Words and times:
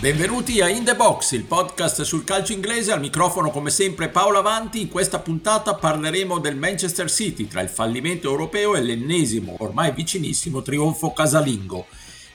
Benvenuti 0.00 0.62
a 0.62 0.70
In 0.70 0.82
The 0.82 0.96
Box, 0.96 1.32
il 1.32 1.44
podcast 1.44 2.00
sul 2.04 2.24
calcio 2.24 2.54
inglese, 2.54 2.90
al 2.90 3.00
microfono 3.00 3.50
come 3.50 3.68
sempre 3.68 4.08
Paolo 4.08 4.38
Avanti. 4.38 4.80
In 4.80 4.88
questa 4.88 5.18
puntata 5.18 5.74
parleremo 5.74 6.38
del 6.38 6.56
Manchester 6.56 7.10
City 7.10 7.46
tra 7.46 7.60
il 7.60 7.68
fallimento 7.68 8.26
europeo 8.26 8.74
e 8.74 8.80
l'ennesimo, 8.80 9.56
ormai 9.58 9.92
vicinissimo, 9.92 10.62
trionfo 10.62 11.12
casalingo. 11.12 11.84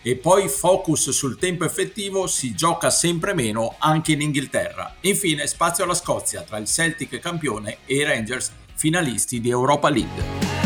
E 0.04 0.16
poi 0.16 0.48
focus 0.48 1.10
sul 1.10 1.40
tempo 1.40 1.66
effettivo, 1.66 2.28
si 2.28 2.54
gioca 2.54 2.92
sempre 2.92 3.34
meno 3.34 3.78
anche 3.80 4.12
in 4.12 4.22
Inghilterra. 4.22 4.98
Infine 5.02 5.48
spazio 5.48 5.86
alla 5.86 5.96
Scozia 5.96 6.44
tra 6.44 6.58
il 6.58 6.68
Celtic 6.68 7.18
campione 7.18 7.78
e 7.88 7.96
i 7.96 8.04
Rangers 8.04 8.52
finalisti 8.76 9.42
di 9.42 9.50
Europa 9.50 9.90
League. 9.90 10.65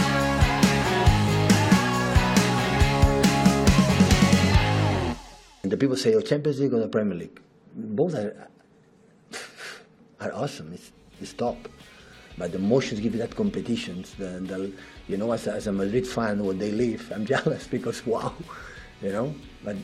The 5.69 5.77
people 5.77 5.95
say, 5.95 6.13
"Oh, 6.15 6.21
Champions 6.21 6.59
League 6.59 6.73
or 6.73 6.79
the 6.79 6.87
Premier 6.87 7.17
League." 7.17 7.39
Both 7.75 8.15
are 8.15 8.49
are 10.19 10.33
awesome. 10.33 10.73
It's, 10.73 10.91
it's 11.21 11.33
top. 11.33 11.57
But 12.37 12.51
the 12.51 12.57
emotions 12.57 12.99
give 12.99 13.13
you 13.13 13.19
that 13.19 13.35
competitions. 13.35 14.13
The, 14.15 14.39
the, 14.39 14.71
you 15.07 15.17
know, 15.17 15.31
as 15.31 15.47
a, 15.47 15.53
as 15.53 15.67
a 15.67 15.73
Madrid 15.73 16.07
fan, 16.07 16.43
when 16.43 16.57
they 16.57 16.71
leave, 16.71 17.11
I'm 17.11 17.25
jealous 17.33 17.67
because 17.67 18.05
wow, 18.05 18.33
you 19.01 19.11
know. 19.11 19.35
But 19.63 19.75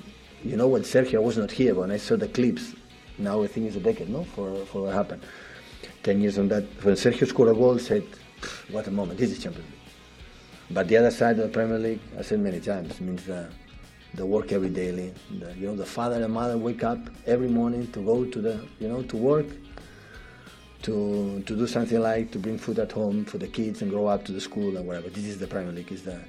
you 0.43 0.55
know, 0.55 0.67
when 0.67 0.83
Sergio 0.83 1.21
was 1.21 1.37
not 1.37 1.51
here, 1.51 1.75
when 1.75 1.91
I 1.91 1.97
saw 1.97 2.15
the 2.15 2.27
clips, 2.27 2.73
now 3.17 3.43
I 3.43 3.47
think 3.47 3.67
it's 3.67 3.75
a 3.75 3.79
decade, 3.79 4.09
no, 4.09 4.23
for 4.23 4.65
for 4.65 4.83
what 4.83 4.93
happened. 4.93 5.23
Ten 6.03 6.21
years 6.21 6.37
on 6.37 6.47
that, 6.49 6.63
when 6.83 6.95
Sergio 6.95 7.27
scored 7.27 7.49
a 7.49 7.53
goal, 7.53 7.77
said, 7.79 8.03
"What 8.71 8.87
a 8.87 8.91
moment! 8.91 9.19
This 9.19 9.31
is 9.31 9.43
Champions 9.43 9.69
League." 9.69 9.79
But 10.71 10.87
the 10.87 10.97
other 10.97 11.11
side 11.11 11.37
of 11.39 11.45
the 11.47 11.53
Premier 11.53 11.77
League, 11.77 12.01
I 12.17 12.21
said 12.21 12.39
many 12.39 12.59
times, 12.59 12.99
means. 13.01 13.27
Uh, 13.29 13.49
the 14.15 14.25
work 14.25 14.51
every 14.51 14.69
day. 14.69 14.91
The, 14.91 15.53
you 15.57 15.67
know, 15.67 15.75
the 15.75 15.85
father 15.85 16.23
and 16.23 16.33
mother 16.33 16.57
wake 16.57 16.83
up 16.83 16.99
every 17.25 17.47
morning 17.47 17.87
to 17.91 17.99
go 18.01 18.25
to 18.25 18.41
the, 18.41 18.59
you 18.79 18.87
know, 18.87 19.01
to 19.03 19.17
work, 19.17 19.47
to 20.83 21.41
to 21.45 21.55
do 21.55 21.67
something 21.67 21.99
like 21.99 22.31
to 22.31 22.39
bring 22.39 22.57
food 22.57 22.79
at 22.79 22.91
home 22.91 23.25
for 23.25 23.37
the 23.37 23.47
kids 23.47 23.81
and 23.81 23.91
grow 23.91 24.07
up 24.07 24.23
to 24.25 24.31
the 24.31 24.41
school 24.41 24.77
and 24.77 24.85
whatever. 24.87 25.09
This 25.09 25.25
is 25.25 25.37
the 25.37 25.47
Premier 25.47 25.73
League. 25.73 25.91
Is 25.91 26.03
the 26.03 26.19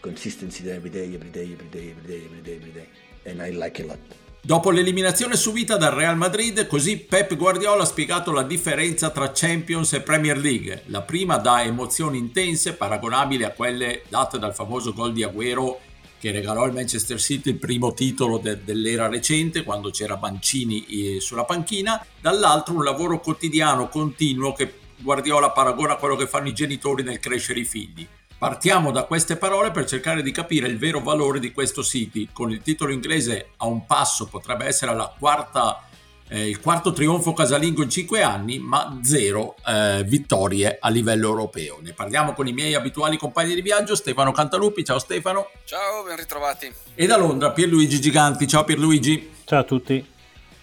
consistency 0.00 0.70
every 0.70 0.90
day, 0.90 1.14
every 1.14 1.30
day, 1.30 1.52
every 1.52 1.68
day, 1.68 1.90
every 1.90 2.06
day, 2.06 2.24
every 2.24 2.42
day, 2.42 2.56
every 2.56 2.72
day, 2.72 2.88
and 3.26 3.42
I 3.42 3.50
like 3.50 3.80
it 3.80 3.86
a 3.86 3.88
lot. 3.88 3.98
Dopo 4.40 4.70
l'eliminazione 4.70 5.36
subita 5.36 5.76
dal 5.76 5.92
Real 5.92 6.16
Madrid, 6.16 6.66
così 6.68 6.96
Pep 6.96 7.36
Guardiola 7.36 7.82
ha 7.82 7.86
spiegato 7.86 8.32
la 8.32 8.44
differenza 8.44 9.10
tra 9.10 9.32
Champions 9.34 9.92
e 9.92 10.00
Premier 10.00 10.38
League. 10.38 10.84
La 10.86 11.02
prima 11.02 11.36
dà 11.38 11.64
emozioni 11.64 12.18
intense, 12.18 12.74
paragonabili 12.74 13.44
a 13.44 13.50
quelle 13.50 14.02
date 14.08 14.38
dal 14.38 14.54
famoso 14.54 14.94
gol 14.94 15.12
di 15.12 15.24
Agüero 15.24 15.80
che 16.18 16.32
regalò 16.32 16.62
al 16.62 16.72
Manchester 16.72 17.20
City 17.20 17.50
il 17.50 17.58
primo 17.58 17.94
titolo 17.94 18.38
de- 18.38 18.62
dell'era 18.64 19.08
recente 19.08 19.62
quando 19.62 19.90
c'era 19.90 20.18
Mancini 20.20 20.84
eh, 20.86 21.20
sulla 21.20 21.44
panchina, 21.44 22.04
dall'altro 22.20 22.74
un 22.74 22.84
lavoro 22.84 23.20
quotidiano, 23.20 23.88
continuo 23.88 24.52
che 24.52 24.86
Guardiola 24.96 25.50
paragona 25.50 25.92
a 25.92 25.96
quello 25.96 26.16
che 26.16 26.26
fanno 26.26 26.48
i 26.48 26.52
genitori 26.54 27.02
nel 27.02 27.20
crescere 27.20 27.60
i 27.60 27.64
figli. 27.64 28.06
Partiamo 28.36 28.92
da 28.92 29.04
queste 29.04 29.36
parole 29.36 29.72
per 29.72 29.84
cercare 29.84 30.22
di 30.22 30.30
capire 30.30 30.68
il 30.68 30.78
vero 30.78 31.00
valore 31.00 31.40
di 31.40 31.52
questo 31.52 31.82
City. 31.82 32.28
Con 32.32 32.52
il 32.52 32.62
titolo 32.62 32.92
inglese 32.92 33.50
a 33.56 33.66
un 33.66 33.84
passo 33.84 34.26
potrebbe 34.26 34.66
essere 34.66 34.94
la 34.94 35.12
quarta 35.18 35.87
eh, 36.28 36.48
il 36.48 36.60
quarto 36.60 36.92
trionfo 36.92 37.32
casalingo 37.32 37.82
in 37.82 37.90
cinque 37.90 38.22
anni, 38.22 38.58
ma 38.58 38.98
zero 39.02 39.56
eh, 39.66 40.04
vittorie 40.06 40.78
a 40.80 40.88
livello 40.88 41.28
europeo. 41.28 41.78
Ne 41.82 41.92
parliamo 41.92 42.34
con 42.34 42.46
i 42.46 42.52
miei 42.52 42.74
abituali 42.74 43.16
compagni 43.16 43.54
di 43.54 43.62
viaggio, 43.62 43.94
Stefano 43.94 44.32
Cantalupi. 44.32 44.84
Ciao 44.84 44.98
Stefano. 44.98 45.50
Ciao, 45.64 46.04
ben 46.04 46.16
ritrovati. 46.16 46.72
E 46.94 47.06
da 47.06 47.16
Londra 47.16 47.50
Pierluigi 47.50 48.00
Giganti. 48.00 48.46
Ciao 48.46 48.64
Pierluigi. 48.64 49.30
Ciao 49.44 49.60
a 49.60 49.64
tutti. 49.64 50.04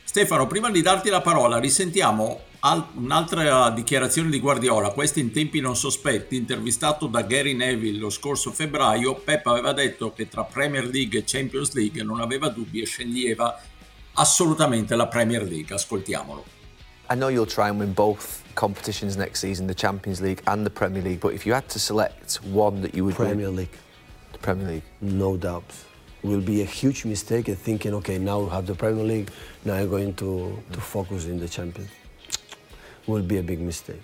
Stefano, 0.03 0.47
prima 0.47 0.69
di 0.69 0.81
darti 0.81 1.09
la 1.09 1.19
parola, 1.21 1.57
risentiamo 1.57 2.39
al- 2.59 2.85
un'altra 2.93 3.69
dichiarazione 3.69 4.29
di 4.29 4.39
Guardiola, 4.39 4.91
questa 4.91 5.19
in 5.19 5.31
tempi 5.31 5.59
non 5.59 5.75
sospetti, 5.75 6.35
intervistato 6.35 7.07
da 7.07 7.21
Gary 7.21 7.53
Neville 7.53 7.99
lo 7.99 8.09
scorso 8.09 8.51
febbraio, 8.51 9.15
Pep 9.15 9.45
aveva 9.47 9.73
detto 9.73 10.13
che 10.13 10.29
tra 10.29 10.43
Premier 10.43 10.85
League 10.87 11.19
e 11.19 11.23
Champions 11.25 11.73
League 11.73 12.01
non 12.03 12.21
aveva 12.21 12.49
dubbi 12.49 12.81
e 12.81 12.85
sceglieva 12.85 13.59
assolutamente 14.15 14.95
la 14.95 15.05
Premier 15.05 15.43
League. 15.43 15.71
Ascoltiamolo. 15.71 16.43
I 17.09 17.15
know 17.15 17.27
you'll 17.27 17.45
try 17.45 17.69
and 17.69 17.79
win 17.79 17.93
both 17.93 18.43
competitions 18.55 19.15
next 19.15 19.39
season, 19.41 19.67
the 19.67 19.75
Champions 19.75 20.21
League 20.21 20.41
and 20.47 20.65
the 20.65 20.69
Premier 20.71 21.03
League, 21.03 21.19
but 21.19 21.33
if 21.33 21.45
you 21.45 21.53
had 21.53 21.67
to 21.69 21.79
select 21.79 22.37
one 22.43 22.81
that 22.81 22.95
you 22.95 23.05
would 23.05 23.15
Premier 23.15 23.47
win, 23.47 23.57
League, 23.57 23.77
the 24.31 24.39
Premier 24.39 24.67
League. 24.67 24.83
no 25.01 25.37
doubt. 25.37 25.63
Will 26.23 26.41
be 26.41 26.61
a 26.63 26.65
huge 26.65 27.05
mistake 27.05 27.47
at 27.49 27.59
thinking, 27.59 27.93
okay, 27.95 28.17
now 28.17 28.39
we 28.39 28.49
have 28.49 28.65
the 28.65 28.73
Premier 28.73 29.03
League, 29.03 29.29
now 29.63 29.75
I'm 29.75 29.89
going 29.89 30.15
to, 30.15 30.57
to 30.71 30.81
focus 30.81 31.25
in 31.25 31.39
the 31.39 31.47
Champions. 31.47 31.91
Will 33.05 33.21
be 33.21 33.37
a 33.37 33.43
big 33.43 33.59
mistake. 33.59 34.01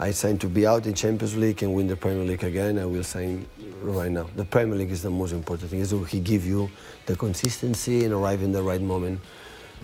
I 0.00 0.12
signed 0.12 0.40
to 0.42 0.48
be 0.48 0.66
out 0.66 0.86
in 0.86 0.94
Champions 0.94 1.36
League 1.36 1.62
and 1.62 1.74
win 1.74 1.88
the 1.88 1.96
Premier 1.96 2.24
League 2.24 2.44
again. 2.44 2.78
I 2.78 2.84
will 2.84 3.02
sign 3.02 3.46
right 3.82 4.10
now. 4.10 4.28
The 4.36 4.44
Premier 4.44 4.76
League 4.76 4.92
is 4.92 5.02
the 5.02 5.10
most 5.10 5.32
important 5.32 5.70
thing. 5.70 6.06
He 6.06 6.20
give 6.20 6.46
you 6.46 6.70
the 7.06 7.16
consistency 7.16 8.04
and 8.04 8.14
arrive 8.14 8.42
in 8.42 8.52
the 8.52 8.62
right 8.62 8.80
moment. 8.80 9.20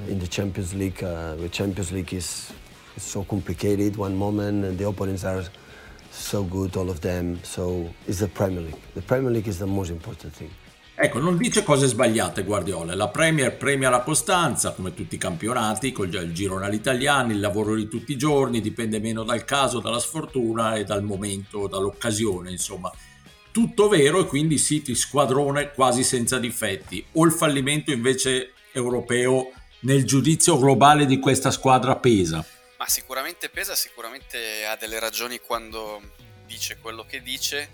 In 0.09 0.19
the 0.19 0.27
Champions 0.27 0.72
League, 0.75 1.03
uh, 1.03 1.34
the 1.37 1.49
Champions 1.49 1.91
League 1.91 2.15
is, 2.15 2.53
is 2.97 3.03
so 3.03 3.25
complicated. 3.25 3.97
One 3.97 4.16
moment 4.16 4.65
and 4.65 4.78
the 4.78 4.87
opponents 4.87 5.25
are 5.25 5.44
so 6.11 6.44
good, 6.44 6.76
all 6.76 6.91
of 6.91 7.00
them. 7.00 7.41
So 7.43 7.93
it's 8.06 8.21
the 8.21 8.28
Premier 8.28 8.61
League. 8.61 8.76
The 8.94 9.03
Premier 9.03 9.31
League 9.32 9.49
is 9.49 9.59
the 9.59 9.66
most 9.66 9.91
important 9.91 10.32
thing. 10.32 10.50
Ecco, 10.97 11.19
non 11.19 11.37
dice 11.37 11.65
cose 11.65 11.88
sbagliate 11.88 12.44
Guardiola. 12.44 12.94
La 12.94 13.09
Premier 13.09 13.56
premia 13.56 13.91
la 13.91 14.03
costanza, 14.03 14.72
come 14.72 14.94
tutti 14.94 15.16
i 15.16 15.19
campionati, 15.19 15.91
col 15.91 16.12
il 16.15 16.32
girone 16.32 16.66
all'italiano, 16.66 17.32
il 17.32 17.41
lavoro 17.41 17.75
di 17.75 17.88
tutti 17.88 18.12
i 18.12 18.16
giorni, 18.16 18.60
dipende 18.60 19.00
meno 19.00 19.25
dal 19.25 19.44
caso, 19.44 19.81
dalla 19.81 19.99
sfortuna 19.99 20.77
e 20.77 20.84
dal 20.84 21.03
momento, 21.03 21.66
dall'occasione, 21.66 22.53
insomma. 22.53 22.93
Tutto 23.50 23.88
vero 23.88 24.21
e 24.21 24.27
quindi 24.27 24.56
City 24.56 24.94
squadrone 24.94 25.72
quasi 25.72 26.05
senza 26.05 26.38
difetti. 26.38 27.05
O 27.12 27.25
il 27.25 27.32
fallimento 27.32 27.91
invece 27.91 28.53
europeo 28.72 29.50
nel 29.81 30.05
giudizio 30.05 30.56
globale 30.59 31.06
di 31.06 31.19
questa 31.19 31.50
squadra 31.50 31.97
pesa? 31.97 32.44
Ma 32.78 32.88
sicuramente 32.88 33.49
pesa, 33.49 33.75
sicuramente 33.75 34.65
ha 34.65 34.76
delle 34.76 35.00
ragioni 35.00 35.41
quando 35.44 36.00
dice 36.47 36.78
quello 36.81 37.05
che 37.05 37.21
dice. 37.21 37.69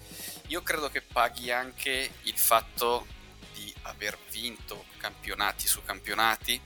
Io 0.50 0.62
credo 0.62 0.91
che 0.91 1.00
paghi 1.00 1.53
anche 1.53 2.11
il 2.22 2.37
fatto 2.37 3.06
di 3.53 3.72
aver 3.83 4.19
vinto 4.31 4.84
campionati 4.97 5.69
su 5.69 5.81
campionati 5.84 6.61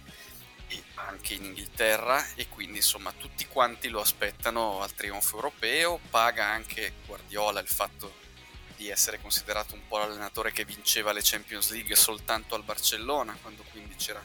anche 0.94 1.34
in 1.34 1.44
Inghilterra 1.44 2.32
e 2.34 2.48
quindi 2.48 2.78
insomma 2.78 3.12
tutti 3.12 3.46
quanti 3.46 3.88
lo 3.88 4.00
aspettano 4.00 4.80
al 4.80 4.94
trionfo 4.94 5.36
europeo. 5.36 6.00
Paga 6.08 6.46
anche 6.46 6.94
Guardiola 7.04 7.60
il 7.60 7.68
fatto 7.68 8.14
di 8.74 8.88
essere 8.88 9.20
considerato 9.20 9.74
un 9.74 9.86
po' 9.86 9.98
l'allenatore 9.98 10.50
che 10.50 10.64
vinceva 10.64 11.12
le 11.12 11.20
Champions 11.22 11.70
League 11.70 11.94
soltanto 11.94 12.54
al 12.54 12.64
Barcellona, 12.64 13.36
quando 13.42 13.64
quindi 13.70 13.96
c'era 13.96 14.24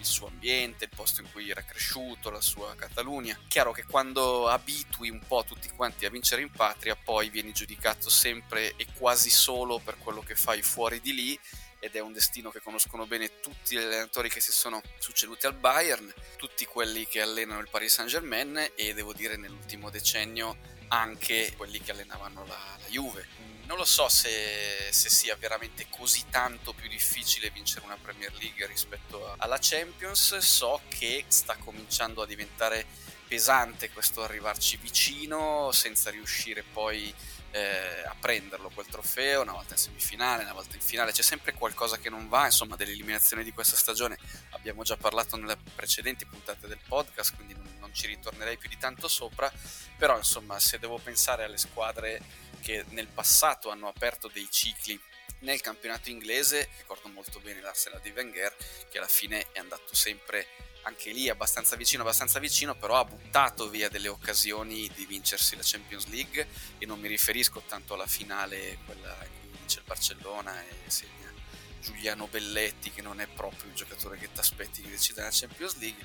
il 0.00 0.06
suo 0.06 0.26
ambiente, 0.26 0.84
il 0.84 0.90
posto 0.94 1.20
in 1.20 1.30
cui 1.30 1.50
era 1.50 1.62
cresciuto, 1.62 2.30
la 2.30 2.40
sua 2.40 2.74
Catalunya. 2.74 3.38
Chiaro 3.46 3.72
che 3.72 3.84
quando 3.84 4.48
abitui 4.48 5.10
un 5.10 5.20
po' 5.26 5.44
tutti 5.46 5.68
quanti 5.70 6.06
a 6.06 6.10
vincere 6.10 6.42
in 6.42 6.50
patria, 6.50 6.96
poi 6.96 7.30
vieni 7.30 7.52
giudicato 7.52 8.10
sempre 8.10 8.74
e 8.76 8.86
quasi 8.94 9.30
solo 9.30 9.78
per 9.78 9.98
quello 9.98 10.22
che 10.22 10.34
fai 10.34 10.62
fuori 10.62 11.00
di 11.00 11.14
lì 11.14 11.40
ed 11.78 11.94
è 11.94 12.00
un 12.00 12.12
destino 12.12 12.50
che 12.50 12.60
conoscono 12.60 13.06
bene 13.06 13.40
tutti 13.40 13.74
gli 13.74 13.78
allenatori 13.78 14.28
che 14.28 14.40
si 14.40 14.52
sono 14.52 14.82
succeduti 14.98 15.46
al 15.46 15.54
Bayern, 15.54 16.12
tutti 16.36 16.66
quelli 16.66 17.06
che 17.06 17.22
allenano 17.22 17.60
il 17.60 17.70
Paris 17.70 17.94
Saint-Germain 17.94 18.72
e 18.74 18.94
devo 18.94 19.14
dire 19.14 19.36
nell'ultimo 19.36 19.88
decennio 19.88 20.78
anche 20.92 21.54
quelli 21.56 21.80
che 21.80 21.90
allenavano 21.92 22.44
la, 22.46 22.76
la 22.80 22.88
Juve 22.88 23.50
non 23.70 23.78
lo 23.78 23.84
so 23.84 24.08
se, 24.08 24.88
se, 24.90 25.08
sia 25.08 25.36
veramente 25.36 25.86
così 25.88 26.24
tanto 26.28 26.72
più 26.72 26.88
difficile 26.88 27.50
vincere 27.50 27.84
una 27.84 27.96
Premier 27.96 28.32
League 28.34 28.66
rispetto 28.66 29.32
alla 29.38 29.58
Champions. 29.60 30.38
So 30.38 30.80
che 30.88 31.24
sta 31.28 31.54
cominciando 31.54 32.22
a 32.22 32.26
diventare 32.26 32.84
pesante 33.28 33.90
questo 33.90 34.24
arrivarci 34.24 34.76
vicino 34.76 35.70
senza 35.70 36.10
riuscire 36.10 36.64
poi 36.64 37.14
eh, 37.52 38.02
a 38.04 38.14
prenderlo 38.18 38.70
quel 38.70 38.86
trofeo, 38.86 39.42
una 39.42 39.52
volta 39.52 39.74
in 39.74 39.78
semifinale, 39.78 40.44
una 40.44 40.52
volta 40.52 40.76
in 40.76 40.82
finale, 40.82 41.12
c'è 41.12 41.22
sempre 41.22 41.52
qualcosa 41.52 41.98
che 41.98 42.10
non 42.10 42.28
va, 42.28 42.44
insomma 42.46 42.76
dell'eliminazione 42.76 43.42
di 43.42 43.52
questa 43.52 43.76
stagione. 43.76 44.18
Abbiamo 44.50 44.82
già 44.82 44.96
parlato 44.96 45.36
nelle 45.36 45.56
precedenti 45.74 46.26
puntate 46.26 46.66
del 46.66 46.78
podcast, 46.86 47.34
quindi 47.34 47.54
non, 47.54 47.66
non 47.78 47.94
ci 47.94 48.06
ritornerei 48.06 48.56
più 48.56 48.68
di 48.68 48.78
tanto 48.78 49.08
sopra, 49.08 49.52
però 49.96 50.16
insomma 50.16 50.58
se 50.58 50.78
devo 50.78 50.98
pensare 50.98 51.44
alle 51.44 51.58
squadre 51.58 52.22
che 52.60 52.84
nel 52.90 53.08
passato 53.08 53.70
hanno 53.70 53.88
aperto 53.88 54.28
dei 54.28 54.48
cicli 54.50 55.00
nel 55.40 55.60
campionato 55.60 56.10
inglese, 56.10 56.68
ricordo 56.78 57.08
molto 57.08 57.40
bene 57.40 57.60
l'Arsenal 57.60 58.00
di 58.00 58.10
Wenger, 58.10 58.54
che 58.90 58.98
alla 58.98 59.06
fine 59.06 59.46
è 59.52 59.58
andato 59.58 59.94
sempre 59.94 60.46
anche 60.82 61.10
lì 61.10 61.28
abbastanza 61.28 61.76
vicino, 61.76 62.02
abbastanza 62.02 62.38
vicino, 62.38 62.74
però 62.74 62.96
ha 62.96 63.04
buttato 63.04 63.68
via 63.68 63.88
delle 63.88 64.08
occasioni 64.08 64.90
di 64.94 65.04
vincersi 65.06 65.56
la 65.56 65.62
Champions 65.64 66.06
League 66.06 66.48
e 66.78 66.86
non 66.86 67.00
mi 67.00 67.08
riferisco 67.08 67.62
tanto 67.66 67.94
alla 67.94 68.06
finale, 68.06 68.78
quella 68.84 69.16
in 69.22 69.30
cui 69.40 69.58
vince 69.58 69.78
il 69.80 69.84
Barcellona 69.86 70.60
e 70.62 70.90
segna 70.90 71.32
Giuliano 71.80 72.26
Belletti 72.26 72.90
che 72.90 73.02
non 73.02 73.20
è 73.20 73.26
proprio 73.26 73.68
il 73.68 73.74
giocatore 73.74 74.18
che 74.18 74.30
ti 74.32 74.40
aspetti 74.40 74.82
che 74.82 74.90
decida 74.90 75.22
la 75.22 75.30
Champions 75.32 75.76
League, 75.78 76.04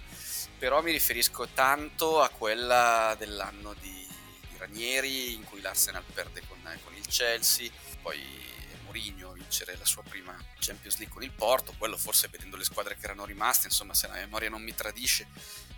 però 0.57 0.81
mi 0.81 0.91
riferisco 0.91 1.47
tanto 1.49 2.21
a 2.21 2.29
quella 2.29 3.15
dell'anno 3.17 3.73
di, 3.79 4.07
di 4.49 4.57
Ranieri 4.57 5.33
in 5.33 5.43
cui 5.43 5.61
l'Arsenal 5.61 6.03
perde 6.13 6.41
con, 6.47 6.59
con 6.83 6.95
il 6.95 7.05
Chelsea, 7.07 7.69
poi 8.01 8.53
Mourinho 8.95 9.33
vincere 9.33 9.75
la 9.77 9.85
sua 9.85 10.03
prima 10.03 10.33
Champions 10.59 10.97
League 10.97 11.13
con 11.13 11.21
il 11.21 11.31
Porto, 11.31 11.75
quello 11.77 11.97
forse 11.97 12.29
vedendo 12.29 12.55
le 12.55 12.63
squadre 12.63 12.95
che 12.95 13.03
erano 13.03 13.25
rimaste, 13.25 13.67
insomma 13.67 13.93
se 13.93 14.07
la 14.07 14.13
memoria 14.13 14.49
non 14.49 14.61
mi 14.61 14.73
tradisce, 14.73 15.27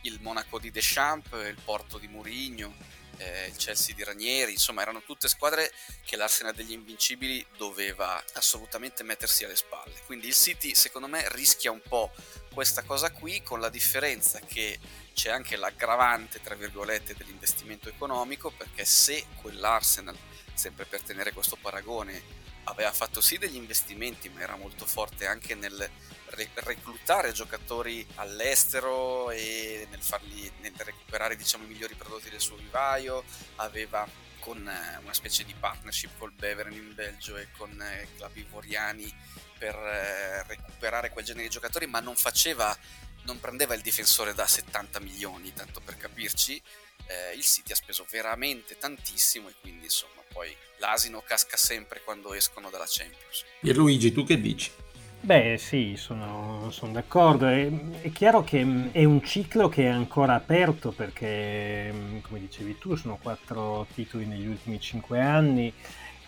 il 0.01 0.19
Monaco 0.21 0.59
di 0.59 0.69
Deschamps, 0.69 1.31
il 1.31 1.57
Porto 1.63 1.97
di 1.97 2.07
Mourinho, 2.07 2.75
eh, 3.17 3.47
il 3.47 3.55
Chelsea 3.55 3.95
di 3.95 4.03
Ranieri, 4.03 4.51
insomma 4.51 4.83
erano 4.83 5.01
tutte 5.01 5.27
squadre 5.27 5.73
che 6.05 6.15
l'Arsenal 6.15 6.53
degli 6.53 6.73
Invincibili 6.73 7.43
doveva 7.57 8.23
assolutamente 8.33 9.01
mettersi 9.01 9.43
alle 9.43 9.55
spalle. 9.55 9.99
Quindi 10.05 10.27
il 10.27 10.35
City 10.35 10.75
secondo 10.75 11.07
me 11.07 11.27
rischia 11.31 11.71
un 11.71 11.81
po' 11.81 12.11
questa 12.53 12.83
cosa 12.83 13.09
qui 13.11 13.41
con 13.41 13.59
la 13.59 13.69
differenza 13.69 14.39
che 14.39 14.79
c'è 15.15 15.31
anche 15.31 15.55
l'aggravante 15.55 16.39
tra 16.41 16.53
virgolette 16.53 17.15
dell'investimento 17.15 17.89
economico 17.89 18.51
perché 18.51 18.85
se 18.85 19.25
quell'Arsenal, 19.41 20.15
sempre 20.53 20.85
per 20.85 21.01
tenere 21.01 21.33
questo 21.33 21.55
paragone, 21.55 22.45
aveva 22.67 22.91
fatto 22.91 23.21
sì 23.21 23.37
degli 23.37 23.55
investimenti, 23.55 24.29
ma 24.29 24.41
era 24.41 24.55
molto 24.55 24.85
forte 24.85 25.25
anche 25.25 25.55
nel 25.55 25.89
re- 26.29 26.49
reclutare 26.55 27.31
giocatori 27.31 28.05
all'estero 28.15 29.29
e 29.31 29.87
nel, 29.89 30.01
farli, 30.01 30.51
nel 30.61 30.73
recuperare 30.77 31.35
diciamo, 31.35 31.63
i 31.63 31.67
migliori 31.67 31.95
prodotti 31.95 32.29
del 32.29 32.41
suo 32.41 32.55
vivaio, 32.55 33.23
aveva 33.55 34.07
con 34.39 34.67
eh, 34.67 34.97
una 35.03 35.13
specie 35.13 35.43
di 35.43 35.53
partnership 35.53 36.17
col 36.17 36.31
Beveren 36.31 36.73
in 36.73 36.93
Belgio 36.93 37.37
e 37.37 37.47
con 37.57 37.81
eh, 37.81 38.07
club 38.15 38.35
ivoriani 38.35 39.13
per 39.57 39.75
eh, 39.75 40.43
recuperare 40.43 41.09
quel 41.09 41.25
genere 41.25 41.45
di 41.47 41.51
giocatori, 41.51 41.87
ma 41.87 41.99
non 41.99 42.15
faceva, 42.15 42.75
non 43.27 43.39
prendeva 43.39 43.75
il 43.75 43.81
difensore 43.81 44.33
da 44.33 44.47
70 44.47 44.99
milioni, 45.01 45.53
tanto 45.53 45.81
per 45.83 45.97
capirci, 45.97 46.59
eh, 47.07 47.35
il 47.35 47.43
City 47.43 47.73
ha 47.73 47.75
speso 47.75 48.05
veramente 48.09 48.77
tantissimo 48.77 49.49
e 49.49 49.53
quindi 49.61 49.85
insomma 49.85 50.21
poi 50.31 50.55
l'asino 50.77 51.21
casca 51.21 51.57
sempre 51.57 52.01
quando 52.03 52.33
escono 52.33 52.69
dalla 52.69 52.85
Champions. 52.87 53.43
E 53.61 53.73
Luigi, 53.73 54.11
tu 54.11 54.23
che 54.23 54.39
dici? 54.39 54.71
Beh 55.19 55.57
sì, 55.57 55.95
sono, 55.97 56.69
sono 56.71 56.93
d'accordo. 56.93 57.47
È, 57.47 57.69
è, 58.01 58.11
chiaro 58.11 58.43
che 58.43 58.63
mm, 58.63 58.89
è 58.91 59.03
un 59.03 59.21
ciclo 59.23 59.67
che 59.67 59.83
è 59.83 59.89
ancora 59.89 60.35
aperto 60.35 60.91
perché, 60.91 61.91
mm, 61.91 62.19
come 62.19 62.39
dicevi 62.39 62.77
tu, 62.77 62.95
sono 62.95 63.17
quattro 63.21 63.87
titoli 63.93 64.25
negli 64.25 64.47
ultimi 64.47 64.79
cinque 64.79 65.19
anni 65.19 65.73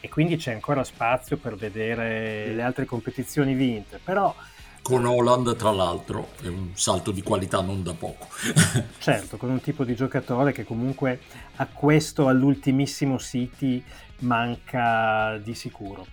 e 0.01 0.10
quindi 0.10 0.38
c'è 0.38 0.54
ancora 0.54 0.84
spazio 0.84 1.38
per 1.38 1.56
vedere 1.56 2.48
le 2.54 2.62
altre 2.62 2.86
competizioni 2.86 3.54
vinte. 3.54 4.00
Però 4.04 4.36
con 4.89 5.06
Holland 5.06 5.56
tra 5.56 5.69
l'altro 5.69 6.30
è 6.41 6.47
un 6.47 6.71
salto 6.74 7.12
di 7.12 7.21
qualità 7.21 7.62
non 7.62 7.83
da 7.83 7.94
poco. 7.94 8.27
Certo 8.97 9.38
con 9.38 9.51
un 9.51 9.62
tipo 9.62 9.83
di 9.83 9.94
giocatore 9.94 10.51
che 10.51 10.65
comunque 10.65 11.19
a 11.57 11.68
questo 11.68 12.27
all'ultimissimo 12.27 13.19
City 13.19 13.83
manca 14.21 15.38
di 15.44 15.53
sicuro. 15.53 16.07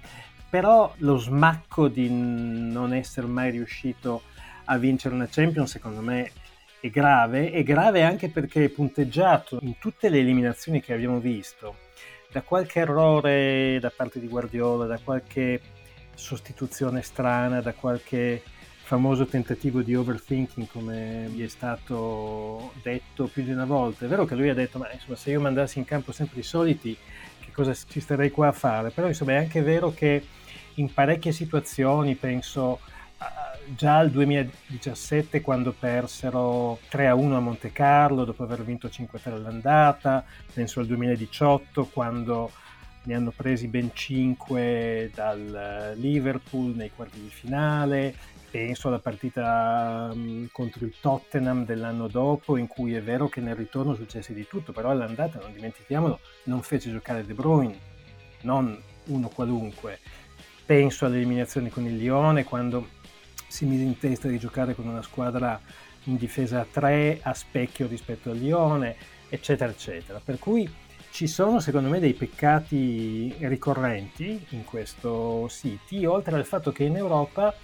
Però 0.50 0.92
lo 0.98 1.16
smacco 1.16 1.88
di 1.88 2.10
non 2.10 2.92
essere 2.92 3.26
mai 3.26 3.50
riuscito 3.50 4.24
a 4.66 4.76
vincere 4.76 5.14
una 5.14 5.26
Champions 5.30 5.70
secondo 5.70 6.02
me 6.02 6.30
è 6.78 6.90
grave. 6.90 7.52
È 7.52 7.62
grave 7.62 8.02
anche 8.02 8.28
perché 8.28 8.64
è 8.64 8.68
punteggiato 8.68 9.56
in 9.62 9.78
tutte 9.78 10.10
le 10.10 10.18
eliminazioni 10.18 10.82
che 10.82 10.92
abbiamo 10.92 11.18
visto 11.18 11.76
da 12.30 12.42
qualche 12.42 12.80
errore 12.80 13.78
da 13.80 13.90
parte 13.94 14.20
di 14.20 14.28
Guardiola 14.28 14.84
da 14.84 14.98
qualche 15.02 15.62
sostituzione 16.14 17.00
strana 17.00 17.62
da 17.62 17.72
qualche 17.72 18.42
famoso 18.86 19.26
tentativo 19.26 19.82
di 19.82 19.96
overthinking 19.96 20.68
come 20.68 21.28
gli 21.34 21.42
è 21.42 21.48
stato 21.48 22.72
detto 22.82 23.26
più 23.26 23.42
di 23.42 23.50
una 23.50 23.64
volta. 23.64 24.04
È 24.04 24.08
vero 24.08 24.24
che 24.24 24.36
lui 24.36 24.48
ha 24.48 24.54
detto 24.54 24.78
ma 24.78 24.88
insomma 24.92 25.16
se 25.16 25.32
io 25.32 25.40
mandassi 25.40 25.78
in 25.78 25.84
campo 25.84 26.12
sempre 26.12 26.38
i 26.38 26.44
soliti 26.44 26.96
che 27.40 27.50
cosa 27.50 27.74
ci 27.74 27.98
starei 27.98 28.30
qua 28.30 28.46
a 28.46 28.52
fare? 28.52 28.90
Però 28.90 29.08
insomma 29.08 29.32
è 29.32 29.38
anche 29.38 29.60
vero 29.60 29.92
che 29.92 30.24
in 30.74 30.94
parecchie 30.94 31.32
situazioni 31.32 32.14
penso 32.14 32.78
già 33.74 33.98
al 33.98 34.10
2017 34.12 35.40
quando 35.40 35.74
persero 35.76 36.78
3-1 36.88 37.32
a 37.32 37.40
Monte 37.40 37.72
Carlo 37.72 38.24
dopo 38.24 38.44
aver 38.44 38.62
vinto 38.62 38.86
5-3 38.86 39.32
all'andata, 39.32 40.24
penso 40.54 40.78
al 40.78 40.86
2018 40.86 41.86
quando 41.86 42.52
ne 43.02 43.14
hanno 43.14 43.32
presi 43.34 43.66
ben 43.66 43.90
5 43.92 45.10
dal 45.12 45.94
Liverpool 45.96 46.74
nei 46.76 46.90
quarti 46.94 47.20
di 47.20 47.30
finale, 47.30 48.14
penso 48.56 48.88
alla 48.88 49.00
partita 49.00 50.08
um, 50.10 50.48
contro 50.50 50.86
il 50.86 50.94
Tottenham 50.98 51.66
dell'anno 51.66 52.08
dopo, 52.08 52.56
in 52.56 52.66
cui 52.66 52.94
è 52.94 53.02
vero 53.02 53.28
che 53.28 53.42
nel 53.42 53.54
ritorno 53.54 53.94
successe 53.94 54.32
di 54.32 54.46
tutto, 54.48 54.72
però 54.72 54.88
all'andata, 54.88 55.38
non 55.38 55.52
dimentichiamolo, 55.52 56.18
non 56.44 56.62
fece 56.62 56.90
giocare 56.90 57.26
De 57.26 57.34
Bruyne, 57.34 57.78
non 58.42 58.80
uno 59.08 59.28
qualunque. 59.28 59.98
Penso 60.64 61.04
alle 61.04 61.16
eliminazioni 61.16 61.68
con 61.68 61.84
il 61.84 61.98
Lione, 61.98 62.44
quando 62.44 62.88
si 63.46 63.66
mise 63.66 63.82
in 63.82 63.98
testa 63.98 64.26
di 64.26 64.38
giocare 64.38 64.74
con 64.74 64.88
una 64.88 65.02
squadra 65.02 65.60
in 66.04 66.16
difesa 66.16 66.60
a 66.60 66.66
3 66.68 67.20
a 67.20 67.34
specchio 67.34 67.86
rispetto 67.86 68.30
al 68.30 68.38
Lione, 68.38 68.96
eccetera, 69.28 69.70
eccetera. 69.70 70.18
Per 70.24 70.38
cui 70.38 70.66
ci 71.10 71.26
sono 71.26 71.60
secondo 71.60 71.88
me 71.88 71.98
dei 71.98 72.12
peccati 72.12 73.34
ricorrenti 73.38 74.46
in 74.50 74.64
questo 74.64 75.46
City, 75.48 76.04
oltre 76.04 76.36
al 76.36 76.44
fatto 76.44 76.72
che 76.72 76.84
in 76.84 76.96
Europa 76.96 77.54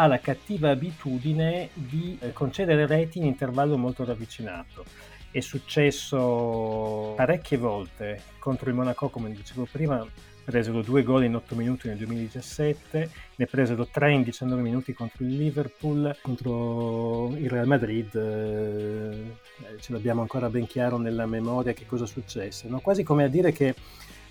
ha 0.00 0.06
la 0.06 0.18
cattiva 0.18 0.70
abitudine 0.70 1.68
di 1.74 2.16
eh, 2.20 2.32
concedere 2.32 2.86
reti 2.86 3.18
in 3.18 3.26
intervallo 3.26 3.76
molto 3.76 4.02
ravvicinato. 4.02 4.82
È 5.30 5.40
successo 5.40 7.12
parecchie 7.16 7.58
volte 7.58 8.22
contro 8.38 8.70
il 8.70 8.76
Monaco, 8.76 9.10
come 9.10 9.30
dicevo 9.30 9.68
prima, 9.70 10.04
presero 10.42 10.80
due 10.80 11.02
gol 11.02 11.24
in 11.24 11.34
8 11.34 11.54
minuti 11.54 11.88
nel 11.88 11.98
2017, 11.98 13.10
ne 13.36 13.46
presero 13.46 13.86
3 13.86 14.12
in 14.12 14.22
19 14.22 14.62
minuti 14.62 14.94
contro 14.94 15.22
il 15.22 15.36
Liverpool, 15.36 16.16
contro 16.22 17.36
il 17.36 17.50
Real 17.50 17.66
Madrid, 17.66 18.14
eh, 18.14 19.78
ce 19.80 19.92
l'abbiamo 19.92 20.22
ancora 20.22 20.48
ben 20.48 20.66
chiaro 20.66 20.96
nella 20.96 21.26
memoria 21.26 21.74
che 21.74 21.84
cosa 21.84 22.06
successe, 22.06 22.68
no? 22.68 22.80
quasi 22.80 23.02
come 23.02 23.24
a 23.24 23.28
dire 23.28 23.52
che 23.52 23.74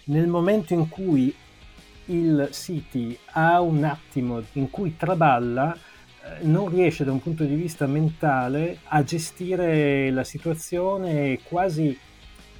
nel 0.05 0.27
momento 0.27 0.73
in 0.73 0.89
cui 0.89 1.33
il 2.09 2.49
City 2.51 3.17
ha 3.31 3.61
un 3.61 3.83
attimo 3.83 4.41
in 4.53 4.69
cui 4.69 4.95
traballa, 4.95 5.73
eh, 5.73 6.45
non 6.45 6.69
riesce 6.69 7.03
da 7.03 7.11
un 7.11 7.21
punto 7.21 7.43
di 7.43 7.55
vista 7.55 7.87
mentale 7.87 8.79
a 8.85 9.03
gestire 9.03 10.11
la 10.11 10.23
situazione 10.23 11.39
quasi 11.43 11.97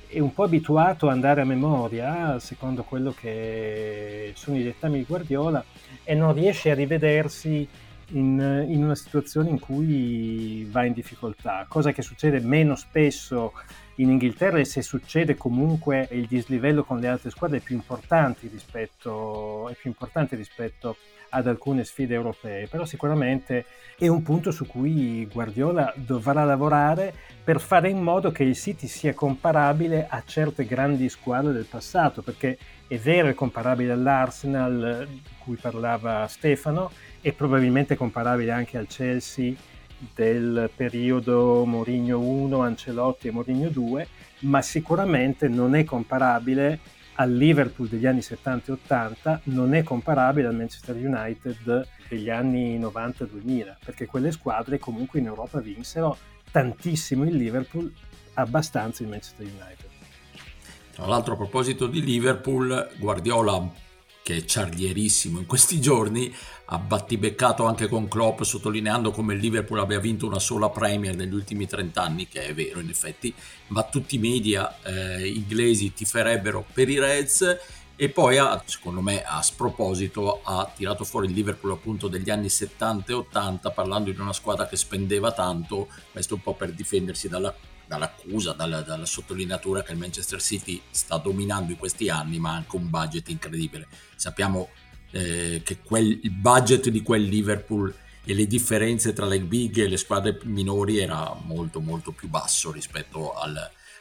è 0.08 0.20
un 0.20 0.34
po' 0.34 0.44
abituato 0.44 1.06
ad 1.06 1.13
andare 1.13 1.41
a 1.41 1.46
memoria, 1.46 2.39
secondo 2.39 2.84
quello 2.84 3.12
che 3.12 4.32
sono 4.36 4.58
i 4.58 4.63
dettami 4.63 4.98
di 4.98 5.06
Guardiola, 5.06 5.63
e 6.03 6.15
non 6.15 6.34
riesce 6.34 6.72
a 6.72 6.74
rivedersi 6.74 7.68
in, 8.13 8.65
in, 8.68 8.84
una 8.84 8.96
situazione 8.96 9.50
in 9.50 9.60
cui 9.60 10.68
va 10.72 10.84
in 10.84 10.94
difficoltà, 10.94 11.65
cosa 11.70 11.91
che 11.91 12.01
succede 12.01 12.39
meno 12.39 12.75
spesso 12.75 13.53
in 14.00 14.10
Inghilterra 14.10 14.60
e 14.60 14.65
se 14.65 14.82
succede 14.82 15.36
comunque 15.36 16.08
il 16.12 16.25
dislivello 16.25 16.84
con 16.84 17.00
le 17.00 17.08
altre 17.08 17.29
squadre 17.29 17.58
è 17.58 17.62
più 17.62 17.75
importante 17.75 18.48
rispetto, 18.48 19.72
più 19.79 19.89
importante 19.89 20.36
rispetto 20.36 20.98
ad 21.32 21.48
alcune 21.48 21.84
sfide 21.84 22.15
europee, 22.15 22.68
però 22.68 22.86
sicuramente 22.86 23.65
è 23.98 24.08
un 24.08 24.24
punto 24.24 24.51
su 24.51 24.65
cui 24.65 25.27
Guardiola 25.32 25.94
dovrà 25.96 26.44
lavorare 26.44 27.13
per 27.44 27.60
fare 27.60 27.89
in 27.89 28.01
modo 28.01 28.32
che 28.32 28.44
il 28.44 28.56
City 28.56 28.88
sia 28.88 29.13
comparabile 29.13 30.08
a 30.10 30.24
certe 30.25 30.65
grandi 30.65 31.08
squadre 31.10 31.51
del 31.51 31.65
passato, 31.65 32.22
perché 32.22 32.58
è 32.88 32.98
vero 32.98 33.27
è 33.27 33.34
comparabile 33.36 33.91
all'Arsenal 33.91 35.08
di 35.08 35.22
cui 35.38 35.58
parlava 35.58 36.25
Stefano, 36.27 36.89
è 37.22 37.32
probabilmente 37.34 37.96
comparabile 37.96 38.51
anche 38.51 38.77
al 38.77 38.88
Chelsea 38.88 39.53
del 40.13 40.70
periodo 40.75 41.65
Mourinho 41.65 42.20
1, 42.20 42.60
Ancelotti 42.62 43.27
e 43.27 43.32
Mourinho 43.32 43.70
2, 43.70 44.08
ma 44.41 44.62
sicuramente 44.62 45.48
non 45.48 45.75
è 45.75 45.84
comparabile 45.84 46.79
al 47.15 47.34
Liverpool 47.34 47.89
degli 47.89 48.06
anni 48.06 48.22
70 48.22 48.72
e 48.72 48.74
80, 48.74 49.41
non 49.46 49.74
è 49.74 49.84
comparabile 49.84 50.48
al 50.48 50.56
Manchester 50.56 50.96
United 50.96 51.88
degli 52.08 52.29
anni 52.29 52.79
90-2000, 52.79 53.75
perché 53.84 54.06
quelle 54.06 54.32
squadre 54.32 54.79
comunque 54.79 55.20
in 55.20 55.25
Europa 55.25 55.60
vinsero 55.60 56.18
tantissimo 56.50 57.25
il 57.25 57.36
Liverpool, 57.36 57.94
abbastanza 58.36 59.03
il 59.03 59.10
Manchester 59.10 59.46
United. 59.46 59.88
Tra 60.94 61.06
l'altro 61.08 61.34
a 61.34 61.38
proposito 61.38 61.88
di 61.88 62.01
Liverpool, 62.01 62.89
Guardiola 62.98 63.88
che 64.29 64.36
è 64.36 64.45
ciarlierissimo 64.45 65.39
in 65.39 65.48
questi 65.48 65.81
giorni, 65.81 66.31
ha 66.65 66.77
battibeccato 66.77 67.65
anche 67.65 67.88
con 67.88 68.07
Klopp 68.07 68.43
sottolineando 68.43 69.09
come 69.09 69.33
il 69.33 69.39
Liverpool 69.39 69.79
abbia 69.79 69.98
vinto 69.98 70.27
una 70.27 70.38
sola 70.38 70.69
Premier 70.69 71.15
negli 71.15 71.33
ultimi 71.33 71.65
30 71.65 72.00
anni, 72.00 72.27
che 72.27 72.45
è 72.45 72.53
vero 72.53 72.79
in 72.79 72.89
effetti, 72.89 73.33
ma 73.69 73.81
tutti 73.81 74.17
i 74.17 74.19
media 74.19 74.77
eh, 74.83 75.27
inglesi 75.27 75.93
tiferebbero 75.93 76.63
per 76.71 76.89
i 76.89 77.00
Reds 77.00 77.57
e 77.95 78.09
poi 78.09 78.38
ha, 78.38 78.62
secondo 78.67 79.01
me 79.01 79.24
a 79.24 79.41
sproposito 79.41 80.41
ha 80.43 80.71
tirato 80.75 81.05
fuori 81.05 81.25
il 81.25 81.33
Liverpool 81.33 81.71
appunto 81.71 82.07
degli 82.07 82.29
anni 82.29 82.50
70 82.50 83.12
e 83.12 83.15
80 83.15 83.71
parlando 83.71 84.12
di 84.12 84.19
una 84.19 84.31
squadra 84.31 84.67
che 84.67 84.77
spendeva 84.77 85.31
tanto, 85.31 85.88
questo 86.12 86.36
un 86.36 86.41
po' 86.41 86.53
per 86.53 86.71
difendersi 86.74 87.27
dalla, 87.27 87.51
dall'accusa, 87.89 88.53
dalla, 88.53 88.81
dalla 88.81 89.08
sottolineatura 89.08 89.81
che 89.81 89.93
il 89.93 89.98
Manchester 89.98 90.39
City 90.39 90.79
sta 90.91 91.17
dominando 91.17 91.72
in 91.72 91.77
questi 91.79 92.08
anni 92.08 92.38
ma 92.38 92.53
anche 92.53 92.75
un 92.75 92.88
budget 92.88 93.27
incredibile. 93.29 93.88
Sappiamo 94.15 94.69
eh, 95.10 95.62
che 95.65 95.79
quel, 95.79 96.19
il 96.22 96.29
budget 96.29 96.89
di 96.89 97.01
quel 97.01 97.24
Liverpool 97.24 97.91
e 98.24 98.34
le 98.36 98.46
differenze 98.46 99.12
tra 99.12 99.25
le 99.25 99.39
big 99.39 99.79
e 99.79 99.88
le 99.88 99.98
squadre 99.98 100.39
minori 100.43 101.00
era 101.00 101.36
molto 101.46 101.79
molto 101.79 102.12
più 102.12 102.27
basso 102.27 102.72
rispetto 102.72 103.34
al, 103.34 103.58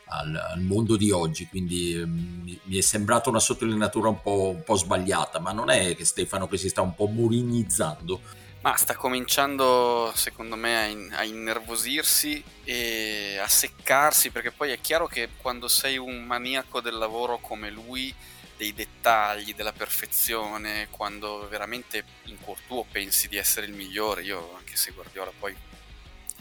al, 0.08 0.60
mondo 0.60 0.96
di 0.96 1.10
oggi 1.10 1.46
quindi 1.46 1.94
eh, 1.94 2.04
mi, 2.04 2.58
mi, 2.64 2.76
è 2.76 2.82
sembrata 2.82 3.30
una 3.30 3.40
sottolineatura 3.40 4.10
un 4.10 4.20
po', 4.20 4.50
un 4.50 4.62
po', 4.64 4.74
sbagliata 4.74 5.38
ma 5.38 5.52
non 5.52 5.70
è 5.70 5.96
che 5.96 6.04
Stefano 6.04 6.46
che 6.46 6.58
si 6.58 6.68
sta 6.68 6.82
un 6.82 6.94
po' 6.94 7.06
murinizzando 7.06 8.20
ma 8.60 8.76
sta 8.76 8.96
cominciando 8.96 10.12
secondo 10.14 10.56
me 10.56 10.76
a, 10.76 10.86
in, 10.86 11.12
a 11.14 11.24
innervosirsi 11.24 12.42
e 12.64 13.38
a 13.40 13.46
seccarsi 13.46 14.30
perché 14.30 14.50
poi 14.50 14.72
è 14.72 14.80
chiaro 14.80 15.06
che 15.06 15.28
quando 15.36 15.68
sei 15.68 15.96
un 15.96 16.24
maniaco 16.24 16.80
del 16.80 16.98
lavoro 16.98 17.38
come 17.38 17.70
lui 17.70 18.12
dei 18.58 18.74
dettagli, 18.74 19.54
della 19.54 19.72
perfezione, 19.72 20.88
quando 20.90 21.46
veramente 21.48 22.04
in 22.24 22.40
cuor 22.40 22.58
tuo 22.66 22.84
pensi 22.84 23.28
di 23.28 23.36
essere 23.36 23.66
il 23.66 23.72
migliore. 23.72 24.22
Io, 24.22 24.56
anche 24.56 24.74
se 24.74 24.90
Guardiola 24.90 25.32
poi 25.38 25.56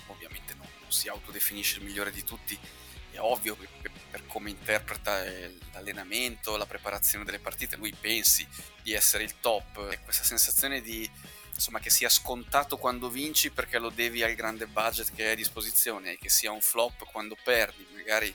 ovviamente 0.07 0.55
non, 0.55 0.65
non 0.81 0.91
si 0.91 1.07
autodefinisce 1.07 1.77
il 1.77 1.85
migliore 1.85 2.11
di 2.11 2.23
tutti, 2.23 2.57
è 3.11 3.19
ovvio 3.19 3.55
che 3.55 3.67
per 4.09 4.25
come 4.25 4.49
interpreta 4.49 5.23
l'allenamento, 5.73 6.57
la 6.57 6.65
preparazione 6.65 7.23
delle 7.23 7.39
partite, 7.39 7.75
lui 7.75 7.93
pensi 7.93 8.47
di 8.81 8.93
essere 8.93 9.23
il 9.23 9.39
top 9.39 9.89
e 9.91 9.99
questa 10.01 10.23
sensazione 10.23 10.81
di 10.81 11.07
insomma 11.57 11.79
che 11.79 11.89
sia 11.89 12.07
scontato 12.07 12.77
quando 12.77 13.09
vinci 13.09 13.49
perché 13.49 13.79
lo 13.79 13.89
devi 13.89 14.21
al 14.21 14.35
grande 14.35 14.67
budget 14.67 15.11
che 15.13 15.25
hai 15.25 15.31
a 15.31 15.35
disposizione 15.35 16.11
e 16.11 16.17
che 16.19 16.29
sia 16.29 16.51
un 16.51 16.61
flop 16.61 17.03
quando 17.11 17.35
perdi, 17.43 17.85
magari 17.93 18.33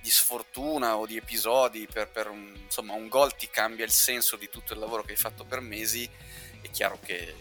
di 0.00 0.10
sfortuna 0.10 0.96
o 0.96 1.06
di 1.06 1.16
episodi 1.16 1.88
per, 1.90 2.08
per 2.08 2.28
un, 2.28 2.54
insomma 2.54 2.92
un 2.92 3.08
gol 3.08 3.34
ti 3.34 3.48
cambia 3.48 3.84
il 3.84 3.90
senso 3.90 4.36
di 4.36 4.48
tutto 4.48 4.72
il 4.72 4.78
lavoro 4.78 5.02
che 5.02 5.12
hai 5.12 5.16
fatto 5.16 5.44
per 5.44 5.60
mesi 5.60 6.08
è 6.60 6.70
chiaro 6.70 6.98
che, 7.02 7.34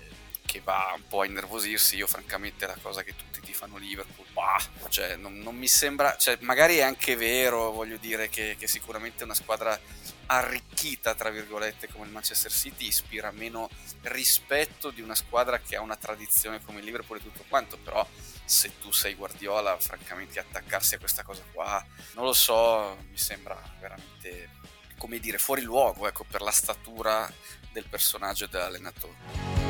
che 0.50 0.62
va 0.64 0.94
un 0.96 1.08
po' 1.08 1.22
a 1.22 1.28
innervosirsi 1.28 1.96
io 1.96 2.08
francamente 2.08 2.66
la 2.66 2.76
cosa 2.82 3.04
che 3.04 3.16
tutti 3.16 3.40
ti 3.40 3.54
fanno 3.54 3.78
Liverpool 3.78 4.26
bah, 4.34 4.60
cioè, 4.90 5.16
non, 5.16 5.38
non, 5.38 5.56
mi 5.56 5.68
sembra 5.68 6.18
cioè, 6.18 6.40
magari 6.42 6.78
è 6.78 6.82
anche 6.82 7.16
vero 7.16 7.70
voglio 7.70 7.98
dire 7.98 8.30
che, 8.30 8.56
che 8.58 8.68
sicuramente 8.68 9.24
una 9.24 9.36
squadra 9.36 9.80
arricchita 10.26 11.14
tra 11.14 11.30
virgolette 11.30 11.88
come 11.90 12.06
il 12.06 12.12
Manchester 12.12 12.52
City 12.52 12.88
ispira 12.88 13.30
meno 13.30 13.70
rispetto 14.04 14.90
di 14.90 15.02
una 15.02 15.14
squadra 15.14 15.60
che 15.60 15.76
ha 15.76 15.82
una 15.82 15.96
tradizione 15.96 16.64
come 16.64 16.80
il 16.80 16.86
Liverpool 16.86 17.20
e 17.20 17.22
tutto 17.22 17.46
quanto 17.48 17.78
però 17.78 18.08
se 18.44 18.80
tu 18.80 18.92
sei 18.92 19.14
Guardiola, 19.14 19.78
francamente 19.78 20.40
attaccarsi 20.40 20.96
a 20.96 20.98
questa 20.98 21.22
cosa 21.22 21.44
qua, 21.52 21.86
non 22.16 22.26
lo 22.26 22.34
so, 22.34 22.98
mi 23.12 23.18
sembra 23.18 23.62
veramente, 23.80 24.50
come 24.98 25.20
dire, 25.20 25.38
fuori 25.38 25.62
luogo, 25.62 26.08
ecco, 26.08 26.24
per 26.24 26.42
la 26.42 26.50
statura 26.50 27.32
del 27.72 27.86
personaggio 27.88 28.46
e 28.46 28.50
dell'allenatore. 28.50 29.69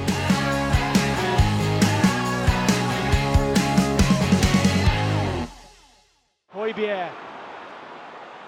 Hoybier, 6.53 7.09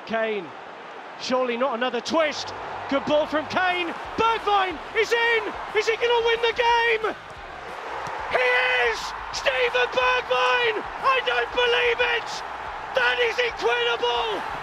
Kane, 0.05 0.45
surely 1.21 1.57
not 1.57 1.75
another 1.75 2.01
twist. 2.01 2.53
Good 2.89 3.05
ball 3.05 3.25
from 3.25 3.45
Kane. 3.47 3.93
Bergvine 4.17 4.77
is 4.99 5.11
in. 5.11 5.53
Is 5.77 5.87
he 5.87 5.95
going 5.95 6.09
to 6.09 6.23
win 6.25 6.41
the 6.41 6.53
game? 6.57 7.15
He 8.31 8.91
is. 8.91 8.99
Stephen 9.33 9.87
Bergwijn! 9.95 10.83
I 11.07 11.21
don't 11.25 11.51
believe 11.55 11.99
it! 12.19 12.29
That 12.95 13.17
is 13.23 13.39
incredible! 13.39 14.60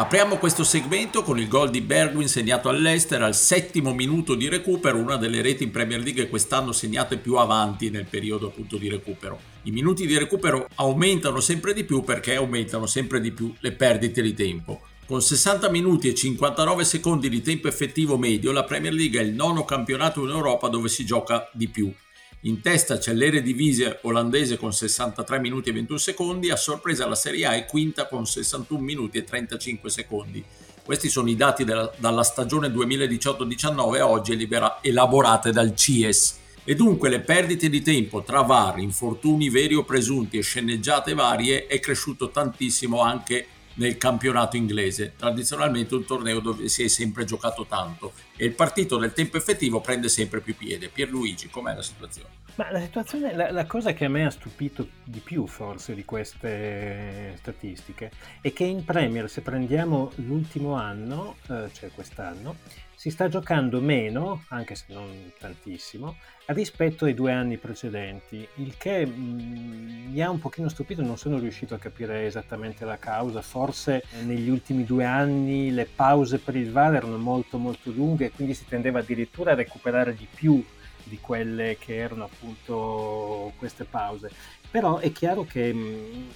Apriamo 0.00 0.36
questo 0.36 0.62
segmento 0.62 1.24
con 1.24 1.40
il 1.40 1.48
gol 1.48 1.70
di 1.70 1.80
Bergwin 1.80 2.28
segnato 2.28 2.68
all'Ester 2.68 3.20
al 3.20 3.34
settimo 3.34 3.92
minuto 3.92 4.36
di 4.36 4.48
recupero, 4.48 4.96
una 4.96 5.16
delle 5.16 5.42
reti 5.42 5.64
in 5.64 5.72
Premier 5.72 6.00
League 6.00 6.28
quest'anno 6.28 6.70
segnate 6.70 7.16
più 7.16 7.34
avanti 7.34 7.90
nel 7.90 8.06
periodo 8.08 8.46
appunto 8.46 8.76
di 8.76 8.88
recupero. 8.88 9.40
I 9.62 9.72
minuti 9.72 10.06
di 10.06 10.16
recupero 10.16 10.68
aumentano 10.76 11.40
sempre 11.40 11.74
di 11.74 11.82
più 11.82 12.04
perché 12.04 12.36
aumentano 12.36 12.86
sempre 12.86 13.20
di 13.20 13.32
più 13.32 13.52
le 13.58 13.72
perdite 13.72 14.22
di 14.22 14.34
tempo. 14.34 14.82
Con 15.04 15.20
60 15.20 15.68
minuti 15.68 16.06
e 16.06 16.14
59 16.14 16.84
secondi 16.84 17.28
di 17.28 17.42
tempo 17.42 17.66
effettivo 17.66 18.16
medio, 18.16 18.52
la 18.52 18.62
Premier 18.62 18.92
League 18.92 19.18
è 19.18 19.24
il 19.24 19.34
nono 19.34 19.64
campionato 19.64 20.22
in 20.22 20.30
Europa 20.30 20.68
dove 20.68 20.88
si 20.88 21.04
gioca 21.04 21.50
di 21.52 21.66
più. 21.66 21.92
In 22.42 22.60
testa 22.60 22.98
c'è 22.98 23.14
l'Eredivisie 23.14 23.98
olandese 24.02 24.56
con 24.56 24.72
63 24.72 25.40
minuti 25.40 25.70
e 25.70 25.72
21 25.72 25.98
secondi, 25.98 26.50
a 26.50 26.56
sorpresa 26.56 27.08
la 27.08 27.16
Serie 27.16 27.46
A 27.46 27.54
è 27.54 27.66
quinta 27.66 28.06
con 28.06 28.26
61 28.26 28.80
minuti 28.80 29.18
e 29.18 29.24
35 29.24 29.90
secondi. 29.90 30.44
Questi 30.84 31.08
sono 31.08 31.28
i 31.30 31.34
dati 31.34 31.64
della, 31.64 31.92
dalla 31.96 32.22
stagione 32.22 32.68
2018-19 32.68 34.00
oggi 34.02 34.36
libera, 34.36 34.78
elaborate 34.80 35.50
dal 35.50 35.74
CIES. 35.74 36.38
E 36.62 36.76
dunque 36.76 37.08
le 37.08 37.20
perdite 37.20 37.68
di 37.68 37.82
tempo 37.82 38.22
tra 38.22 38.42
VAR, 38.42 38.78
infortuni 38.78 39.50
veri 39.50 39.74
o 39.74 39.82
presunti 39.82 40.38
e 40.38 40.42
sceneggiate 40.42 41.14
varie 41.14 41.66
è 41.66 41.80
cresciuto 41.80 42.30
tantissimo 42.30 43.00
anche 43.00 43.46
nel 43.78 43.96
campionato 43.96 44.56
inglese, 44.56 45.14
tradizionalmente 45.16 45.94
un 45.94 46.04
torneo 46.04 46.40
dove 46.40 46.68
si 46.68 46.84
è 46.84 46.88
sempre 46.88 47.24
giocato 47.24 47.66
tanto 47.66 48.12
e 48.36 48.44
il 48.44 48.52
partito 48.52 48.96
del 48.96 49.12
tempo 49.12 49.36
effettivo 49.36 49.80
prende 49.80 50.08
sempre 50.08 50.40
più 50.40 50.56
piede. 50.56 50.88
Pierluigi, 50.88 51.48
com'è 51.48 51.74
la 51.74 51.82
situazione? 51.82 52.28
Ma 52.56 52.70
la 52.72 52.80
situazione, 52.80 53.34
la, 53.34 53.52
la, 53.52 53.66
cosa 53.66 53.92
che 53.92 54.04
a 54.04 54.08
me 54.08 54.26
ha 54.26 54.30
stupito 54.30 54.88
di 55.04 55.20
più 55.20 55.46
forse 55.46 55.94
di 55.94 56.04
queste 56.04 57.34
statistiche 57.38 58.10
è 58.40 58.52
che 58.52 58.64
in 58.64 58.84
Premier, 58.84 59.30
se 59.30 59.42
prendiamo 59.42 60.10
l'ultimo 60.16 60.74
anno, 60.74 61.36
eh, 61.48 61.68
cioè 61.72 61.90
quest'anno, 61.94 62.56
si 62.98 63.10
sta 63.10 63.28
giocando 63.28 63.80
meno, 63.80 64.42
anche 64.48 64.74
se 64.74 64.86
non 64.88 65.30
tantissimo, 65.38 66.16
rispetto 66.46 67.04
ai 67.04 67.14
due 67.14 67.30
anni 67.30 67.56
precedenti, 67.56 68.44
il 68.56 68.76
che 68.76 69.06
mh, 69.06 69.12
mm, 69.12 70.10
mi 70.10 70.20
ha 70.20 70.28
un 70.28 70.40
pochino 70.40 70.68
stupito, 70.68 71.00
non 71.00 71.16
sono 71.16 71.38
riuscito 71.38 71.76
a 71.76 71.78
capire 71.78 72.26
esattamente 72.26 72.84
la 72.84 72.98
causa, 72.98 73.40
forse 73.40 74.02
negli 74.24 74.48
ultimi 74.48 74.82
due 74.84 75.04
anni 75.04 75.70
le 75.70 75.86
pause 75.86 76.38
per 76.38 76.56
il 76.56 76.72
VAR 76.72 76.96
erano 76.96 77.18
molto 77.18 77.56
molto 77.58 77.92
lunghe 77.92 78.26
e 78.26 78.30
quindi 78.32 78.54
si 78.54 78.66
tendeva 78.66 78.98
addirittura 78.98 79.52
a 79.52 79.54
recuperare 79.54 80.16
di 80.16 80.26
più 80.34 80.60
di 81.04 81.20
quelle 81.20 81.76
che 81.78 81.94
erano 81.94 82.24
appunto 82.24 83.52
queste 83.58 83.84
pause. 83.84 84.28
Però 84.72 84.98
è 84.98 85.12
chiaro 85.12 85.44
che 85.44 85.72
mh, 85.72 85.78
mm, 85.78 86.28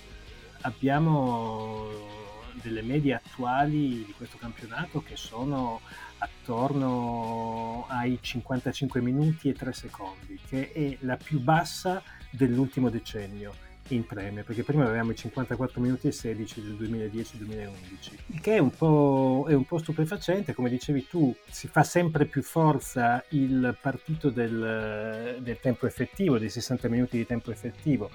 abbiamo 0.61 1.91
delle 2.53 2.83
medie 2.83 3.15
attuali 3.15 4.05
di 4.05 4.15
questo 4.17 4.37
campionato 4.39 5.03
che 5.03 5.17
sono 5.17 5.81
attorno 6.23 7.85
ai 7.89 8.19
55 8.21 9.01
minuti 9.01 9.49
e 9.49 9.55
3 9.55 9.73
secondi, 9.73 10.39
che 10.49 10.73
è 10.73 10.97
la 11.01 11.17
più 11.17 11.41
bassa 11.41 12.03
dell'ultimo 12.31 12.89
decennio 12.91 13.53
in 13.89 14.07
Premier, 14.07 14.45
perché 14.45 14.63
prima 14.63 14.85
avevamo 14.85 15.11
i 15.11 15.17
54 15.17 15.81
minuti 15.81 16.07
e 16.07 16.13
16 16.13 16.63
del 16.63 17.11
2010-2011, 17.11 17.71
il 18.27 18.41
che 18.41 18.55
è 18.55 18.59
un, 18.59 18.71
po', 18.71 19.45
è 19.49 19.53
un 19.53 19.65
po' 19.65 19.79
stupefacente, 19.79 20.55
come 20.55 20.71
dicevi 20.71 21.07
tu, 21.09 21.35
si 21.51 21.67
fa 21.67 21.83
sempre 21.83 22.25
più 22.27 22.43
forza 22.43 23.23
il 23.31 23.77
partito 23.81 24.31
del, 24.31 25.39
del 25.41 25.59
tempo 25.59 25.87
effettivo, 25.87 26.39
dei 26.39 26.49
60 26.49 26.89
minuti 26.89 27.17
di 27.17 27.27
tempo 27.27 27.51
effettivo, 27.51 28.09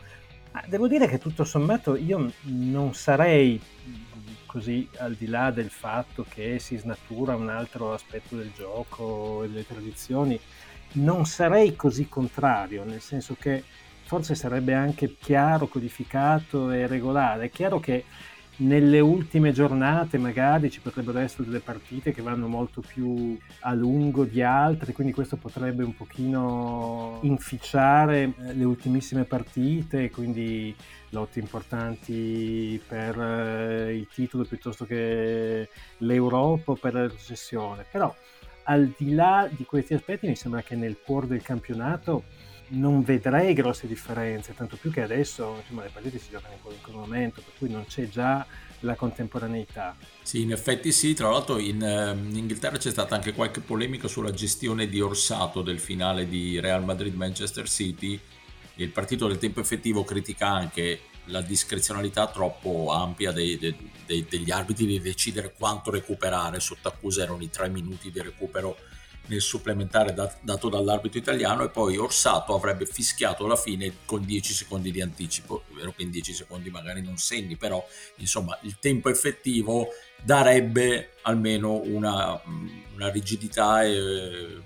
devo 0.68 0.88
dire 0.88 1.08
che 1.08 1.20
tutto 1.20 1.44
sommato 1.44 1.96
io 1.96 2.32
non 2.44 2.94
sarei 2.94 3.62
così 4.58 4.90
al 4.98 5.14
di 5.14 5.28
là 5.28 5.52
del 5.52 5.70
fatto 5.70 6.26
che 6.28 6.58
si 6.58 6.78
snatura 6.78 7.36
un 7.36 7.48
altro 7.48 7.94
aspetto 7.94 8.36
del 8.36 8.52
gioco 8.56 9.44
e 9.44 9.50
delle 9.50 9.68
tradizioni, 9.68 10.40
non 10.94 11.28
sarei 11.28 11.76
così 11.76 12.10
contrario, 12.10 12.84
nel 12.84 13.02
senso 13.02 13.36
che 13.40 13.64
forse 14.04 14.34
sarebbe 14.34 14.74
anche 14.74 15.16
chiaro, 15.20 15.68
codificato 15.68 16.72
e 16.72 16.88
regolare. 16.88 17.46
È 17.46 17.50
chiaro 17.52 17.80
che 17.80 18.06
nelle 18.58 19.00
ultime 19.00 19.52
giornate 19.52 20.18
magari 20.18 20.72
ci 20.72 20.80
potrebbero 20.80 21.20
essere 21.20 21.46
delle 21.46 21.60
partite 21.60 22.12
che 22.12 22.22
vanno 22.22 22.48
molto 22.48 22.82
più 22.82 23.38
a 23.62 23.74
lungo 23.74 24.24
di 24.24 24.42
altre, 24.42 24.94
quindi 24.94 25.14
questo 25.14 25.36
potrebbe 25.36 25.84
un 25.84 25.96
pochino 25.96 27.20
inficiare 27.22 28.24
eh, 28.24 28.54
le 28.54 28.64
ultimissime 28.64 29.26
partite, 29.26 30.10
quindi 30.10 30.76
lotte 31.10 31.40
importanti 31.40 32.82
per 32.88 33.20
eh, 33.20 33.96
il 33.96 34.08
titolo 34.12 34.44
piuttosto 34.44 34.86
che 34.86 35.70
l'Europa 36.00 36.72
o 36.72 36.76
per 36.76 36.94
la 36.94 37.08
recessione. 37.08 37.86
Però 37.92 38.14
al 38.64 38.94
di 38.98 39.14
là 39.14 39.48
di 39.50 39.66
questi 39.66 39.94
aspetti 39.94 40.28
mi 40.28 40.36
sembra 40.36 40.62
che 40.62 40.76
nel 40.76 40.98
cuore 41.04 41.28
del 41.28 41.42
campionato 41.42 42.24
non 42.70 43.04
vedrei 43.04 43.54
grosse 43.54 43.88
differenze, 43.88 44.54
tanto 44.54 44.78
più 44.78 44.92
che 44.92 45.02
adesso 45.02 45.58
insomma, 45.60 45.84
le 45.84 45.90
partite 45.92 46.20
si 46.20 46.30
giocano 46.30 46.54
in 46.54 46.62
qualunque 46.62 46.92
momento, 46.92 47.42
per 47.42 47.54
cui 47.58 47.70
non 47.70 47.86
c'è 47.86 48.10
già 48.10 48.46
la 48.82 48.96
contemporaneità. 48.96 49.96
Sì, 50.22 50.42
in 50.42 50.52
effetti 50.52 50.92
sì, 50.92 51.14
tra 51.14 51.30
l'altro 51.30 51.58
in, 51.58 51.82
in, 51.82 52.36
Inghilterra 52.36 52.78
c'è 52.78 52.92
stata 52.92 53.16
anche 53.16 53.34
qualche 53.34 53.62
polemica 53.62 54.08
sulla 54.08 54.32
gestione 54.32 54.88
di 54.88 55.02
Orsato 55.02 55.62
del 55.62 55.80
finale 55.80 56.28
di 56.28 56.60
Real 56.60 56.84
Madrid-Manchester 56.84 57.68
City. 57.68 58.20
Il 58.76 58.90
partito 58.90 59.28
del 59.28 59.38
tempo 59.38 59.60
effettivo 59.60 60.04
critica 60.04 60.48
anche 60.48 61.00
la 61.26 61.42
discrezionalità 61.42 62.28
troppo 62.28 62.92
ampia 62.92 63.32
dei, 63.32 63.58
dei, 63.58 63.76
dei, 64.06 64.26
degli 64.30 64.52
arbitri 64.52 64.86
di 64.86 65.00
decidere 65.00 65.54
quanto 65.58 65.90
recuperare. 65.90 66.60
Sotto 66.60 66.88
accusa 66.88 67.24
erano 67.24 67.42
i 67.42 67.50
tre 67.50 67.70
minuti 67.70 68.12
di 68.12 68.22
recupero 68.22 68.78
nel 69.28 69.42
supplementare 69.42 70.14
dat- 70.14 70.40
dato 70.42 70.70
dall'arbitro 70.70 71.20
italiano 71.20 71.64
e 71.64 71.70
poi 71.70 71.98
Orsato 71.98 72.54
avrebbe 72.54 72.86
fischiato 72.86 73.46
alla 73.46 73.56
fine 73.56 73.98
con 74.06 74.26
10 74.26 74.54
secondi 74.54 74.92
di 74.92 75.02
anticipo. 75.02 75.64
È 75.70 75.74
vero 75.76 75.94
che 75.96 76.04
in 76.04 76.12
10 76.12 76.34
secondi 76.34 76.70
magari 76.70 77.02
non 77.02 77.18
segni, 77.18 77.56
però 77.56 77.86
insomma 78.18 78.58
il 78.62 78.78
tempo 78.80 79.10
effettivo 79.10 79.90
darebbe 80.22 81.14
almeno 81.24 81.82
una, 81.84 82.42
una 82.94 83.10
rigidità 83.10 83.84
eh, 83.84 84.62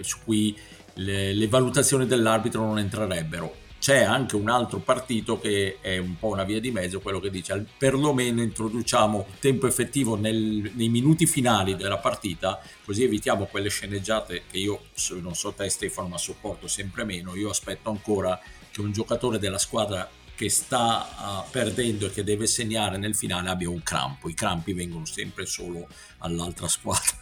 su 0.00 0.18
cui 0.24 0.56
le, 0.94 1.34
le 1.34 1.48
valutazioni 1.48 2.06
dell'arbitro 2.06 2.64
non 2.64 2.78
entrerebbero 2.78 3.64
c'è 3.86 4.02
anche 4.02 4.34
un 4.34 4.48
altro 4.48 4.80
partito 4.80 5.38
che 5.38 5.78
è 5.80 5.96
un 5.98 6.18
po' 6.18 6.26
una 6.26 6.42
via 6.42 6.58
di 6.58 6.72
mezzo, 6.72 6.98
quello 6.98 7.20
che 7.20 7.30
dice 7.30 7.64
perlomeno 7.78 8.42
introduciamo 8.42 9.28
tempo 9.38 9.68
effettivo 9.68 10.16
nel, 10.16 10.72
nei 10.74 10.88
minuti 10.88 11.24
finali 11.24 11.76
della 11.76 11.98
partita, 11.98 12.60
così 12.84 13.04
evitiamo 13.04 13.44
quelle 13.44 13.68
sceneggiate 13.68 14.42
che 14.50 14.58
io 14.58 14.86
non 15.20 15.36
so 15.36 15.52
te 15.52 15.68
Stefano 15.68 16.08
ma 16.08 16.18
sopporto 16.18 16.66
sempre 16.66 17.04
meno, 17.04 17.36
io 17.36 17.48
aspetto 17.48 17.88
ancora 17.88 18.36
che 18.72 18.80
un 18.80 18.90
giocatore 18.90 19.38
della 19.38 19.56
squadra 19.58 20.10
che 20.34 20.50
sta 20.50 21.44
uh, 21.46 21.50
perdendo 21.52 22.06
e 22.06 22.10
che 22.10 22.24
deve 22.24 22.48
segnare 22.48 22.96
nel 22.96 23.14
finale 23.14 23.50
abbia 23.50 23.70
un 23.70 23.84
crampo, 23.84 24.28
i 24.28 24.34
crampi 24.34 24.72
vengono 24.72 25.04
sempre 25.04 25.46
solo 25.46 25.86
all'altra 26.18 26.66
squadra. 26.66 27.18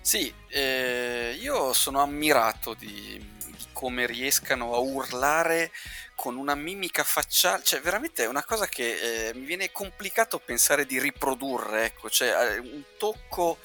Sì, 0.00 0.32
eh, 0.48 1.38
io 1.40 1.72
sono 1.74 2.00
ammirato 2.00 2.74
di 2.74 3.36
come 3.72 4.06
riescano 4.06 4.74
a 4.74 4.78
urlare 4.78 5.70
con 6.18 6.36
una 6.36 6.56
mimica 6.56 7.04
facciale, 7.04 7.62
cioè 7.62 7.80
veramente 7.80 8.24
è 8.24 8.26
una 8.26 8.42
cosa 8.42 8.66
che 8.66 9.28
eh, 9.28 9.34
mi 9.34 9.44
viene 9.44 9.70
complicato 9.70 10.40
pensare 10.40 10.84
di 10.84 10.98
riprodurre, 10.98 11.84
ecco, 11.84 12.10
cioè 12.10 12.54
eh, 12.54 12.58
un 12.58 12.82
tocco 12.98 13.58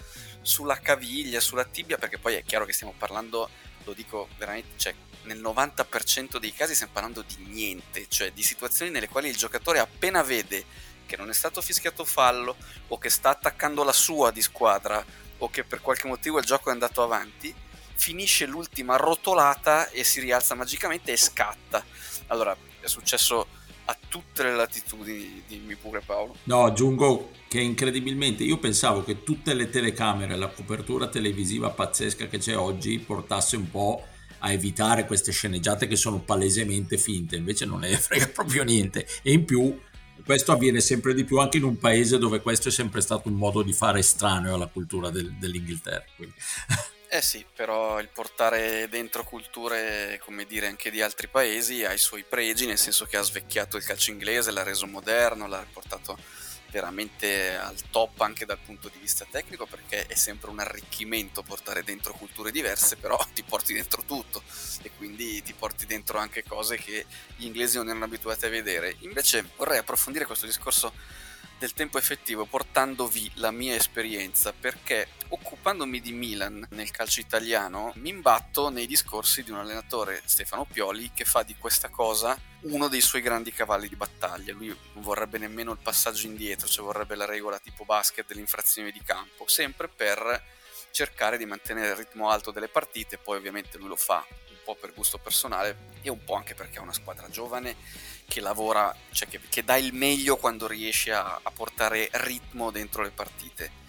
sulla 0.44 0.78
caviglia, 0.80 1.40
sulla 1.40 1.66
tibia, 1.66 1.98
perché 1.98 2.20
poi 2.20 2.36
è 2.36 2.44
chiaro 2.44 2.66
che 2.66 2.74
stiamo 2.74 2.94
parlando, 2.96 3.50
lo 3.86 3.94
dico 3.94 4.28
veramente, 4.38 4.78
cioè 4.78 4.94
nel 5.24 5.42
90% 5.42 6.38
dei 6.38 6.54
casi 6.54 6.76
stiamo 6.76 6.94
parlando 6.94 7.24
di 7.24 7.44
niente, 7.48 8.06
cioè 8.08 8.32
di 8.32 8.44
situazioni 8.44 8.92
nelle 8.92 9.10
quali 9.10 9.30
il 9.30 9.36
giocatore 9.36 9.80
appena 9.80 10.22
vede 10.22 10.64
che 11.08 11.18
non 11.18 11.32
è 11.32 11.34
stato 11.34 11.60
fischiato 11.60 12.06
fallo 12.06 12.56
o 12.90 13.00
che 13.00 13.10
sta 13.10 13.30
attaccando 13.30 13.84
la 13.84 13.92
sua 13.92 14.30
di 14.30 14.44
squadra 14.44 15.04
o 15.40 15.50
che 15.50 15.64
per 15.64 15.82
qualche 15.82 16.08
motivo 16.08 16.38
il 16.38 16.46
gioco 16.46 16.70
è 16.70 16.74
andato 16.74 17.02
avanti, 17.02 17.52
finisce 17.96 18.46
l'ultima 18.46 18.96
rotolata 18.96 19.90
e 19.90 20.04
si 20.04 20.20
rialza 20.20 20.54
magicamente 20.54 21.12
e 21.12 21.18
scatta. 21.18 21.84
Allora, 22.34 22.58
è 22.80 22.88
successo 22.88 23.46
a 23.86 23.98
tutte 24.10 24.42
le 24.42 24.56
latitudini, 24.56 25.44
dimmi 25.48 25.76
pure 25.76 26.02
Paolo. 26.04 26.36
No, 26.46 26.66
aggiungo 26.66 27.30
che 27.48 27.60
incredibilmente 27.60 28.44
io 28.44 28.58
pensavo 28.58 29.04
che 29.04 29.22
tutte 29.22 29.54
le 29.54 29.70
telecamere, 29.70 30.36
la 30.36 30.48
copertura 30.48 31.08
televisiva 31.08 31.70
pazzesca 31.70 32.26
che 32.26 32.40
c'è 32.40 32.58
oggi 32.58 32.98
portasse 32.98 33.56
un 33.56 33.70
po' 33.70 34.04
a 34.40 34.52
evitare 34.52 35.06
queste 35.06 35.32
sceneggiate 35.32 35.86
che 35.86 35.96
sono 35.96 36.22
palesemente 36.22 36.98
finte, 36.98 37.36
invece 37.36 37.66
non 37.66 37.82
ne 37.82 37.96
frega 37.96 38.30
proprio 38.30 38.64
niente. 38.64 39.06
E 39.22 39.32
in 39.32 39.46
più 39.46 39.80
questo 40.26 40.54
avviene 40.54 40.80
sempre 40.80 41.14
di 41.14 41.24
più 41.24 41.38
anche 41.38 41.58
in 41.58 41.64
un 41.64 41.78
paese 41.78 42.18
dove 42.18 42.42
questo 42.42 42.70
è 42.70 42.72
sempre 42.72 43.02
stato 43.02 43.30
un 43.30 43.36
modo 43.36 43.62
di 43.62 43.74
fare 43.74 44.00
estraneo 44.00 44.56
alla 44.56 44.68
cultura 44.68 45.12
del, 45.12 45.34
dell'Inghilterra. 45.34 46.06
Quindi. 46.16 46.36
Eh 47.16 47.22
sì, 47.22 47.46
però 47.56 48.00
il 48.00 48.08
portare 48.08 48.90
dentro 48.90 49.24
culture, 49.24 50.20
come 50.26 50.46
dire, 50.46 50.66
anche 50.66 50.90
di 50.90 51.00
altri 51.00 51.28
paesi 51.28 51.86
ha 51.86 51.94
i 51.94 52.00
suoi 52.00 52.24
pregi, 52.24 52.66
nel 52.66 52.80
senso 52.80 53.06
che 53.06 53.18
ha 53.18 53.22
svecchiato 53.22 53.78
il 53.78 53.84
calcio 53.84 54.10
inglese, 54.10 54.50
l'ha 54.50 54.64
reso 54.64 54.88
moderno, 54.88 55.46
l'ha 55.46 55.64
portato 55.72 56.18
veramente 56.72 57.56
al 57.56 57.76
top 57.92 58.20
anche 58.22 58.48
dal 58.48 58.58
punto 58.58 58.90
di 58.90 58.98
vista 58.98 59.28
tecnico 59.30 59.68
perché 59.68 60.08
è 60.08 60.16
sempre 60.16 60.50
un 60.50 60.58
arricchimento 60.58 61.44
portare 61.44 61.84
dentro 61.84 62.14
culture 62.14 62.50
diverse 62.50 62.96
però 62.96 63.16
ti 63.32 63.44
porti 63.44 63.74
dentro 63.76 64.02
tutto. 64.08 64.42
E 64.82 64.90
quindi 64.98 65.44
ti 65.44 65.54
porti 65.54 65.86
dentro 65.86 66.18
anche 66.18 66.44
cose 66.44 66.78
che 66.78 67.06
gli 67.36 67.46
inglesi 67.46 67.78
non 67.78 67.90
erano 67.90 68.06
abituati 68.06 68.46
a 68.48 68.50
vedere. 68.50 68.96
Invece 69.02 69.46
vorrei 69.56 69.78
approfondire 69.78 70.26
questo 70.26 70.48
discorso 70.48 70.92
del 71.64 71.72
tempo 71.72 71.98
effettivo 71.98 72.44
portandovi 72.44 73.32
la 73.36 73.50
mia 73.50 73.74
esperienza 73.74 74.52
perché 74.52 75.08
occupandomi 75.30 76.02
di 76.02 76.12
Milan 76.12 76.68
nel 76.72 76.92
calcio 76.92 77.22
italiano 77.22 77.94
mi 77.96 78.10
imbatto 78.10 78.68
nei 78.68 78.86
discorsi 78.86 79.44
di 79.44 79.52
un 79.52 79.60
allenatore 79.60 80.22
Stefano 80.26 80.66
Pioli 80.66 81.12
che 81.14 81.24
fa 81.24 81.42
di 81.44 81.56
questa 81.56 81.88
cosa 81.88 82.38
uno 82.64 82.90
dei 82.90 83.00
suoi 83.00 83.22
grandi 83.22 83.54
cavalli 83.54 83.88
di 83.88 83.96
battaglia. 83.96 84.52
Lui 84.52 84.68
non 84.68 85.04
vorrebbe 85.04 85.38
nemmeno 85.38 85.72
il 85.72 85.78
passaggio 85.82 86.26
indietro 86.26 86.68
cioè 86.68 86.84
vorrebbe 86.84 87.16
la 87.16 87.24
regola 87.24 87.58
tipo 87.60 87.86
basket 87.86 88.28
dell'infrazione 88.28 88.92
di 88.92 89.02
campo 89.02 89.48
sempre 89.48 89.88
per 89.88 90.44
cercare 90.92 91.38
di 91.38 91.46
mantenere 91.46 91.92
il 91.92 91.96
ritmo 91.96 92.30
alto 92.30 92.52
delle 92.52 92.68
partite 92.68 93.18
poi 93.18 93.38
ovviamente 93.38 93.78
lui 93.78 93.88
lo 93.88 93.96
fa 93.96 94.26
un 94.50 94.58
po' 94.66 94.76
per 94.76 94.94
gusto 94.94 95.18
personale 95.18 95.92
e 96.02 96.10
un 96.10 96.22
po' 96.26 96.34
anche 96.34 96.56
perché 96.56 96.80
è 96.80 96.82
una 96.82 96.92
squadra 96.92 97.30
giovane 97.30 97.78
che 98.34 98.42
lavora, 98.42 98.96
cioè 99.12 99.28
che, 99.28 99.40
che 99.48 99.64
dà 99.64 99.78
il 99.78 99.94
meglio 99.94 100.38
quando 100.38 100.66
riesce 100.66 101.14
a, 101.14 101.40
a 101.40 101.52
portare 101.52 102.10
ritmo 102.14 102.72
dentro 102.72 103.04
le 103.04 103.12
partite. 103.12 103.82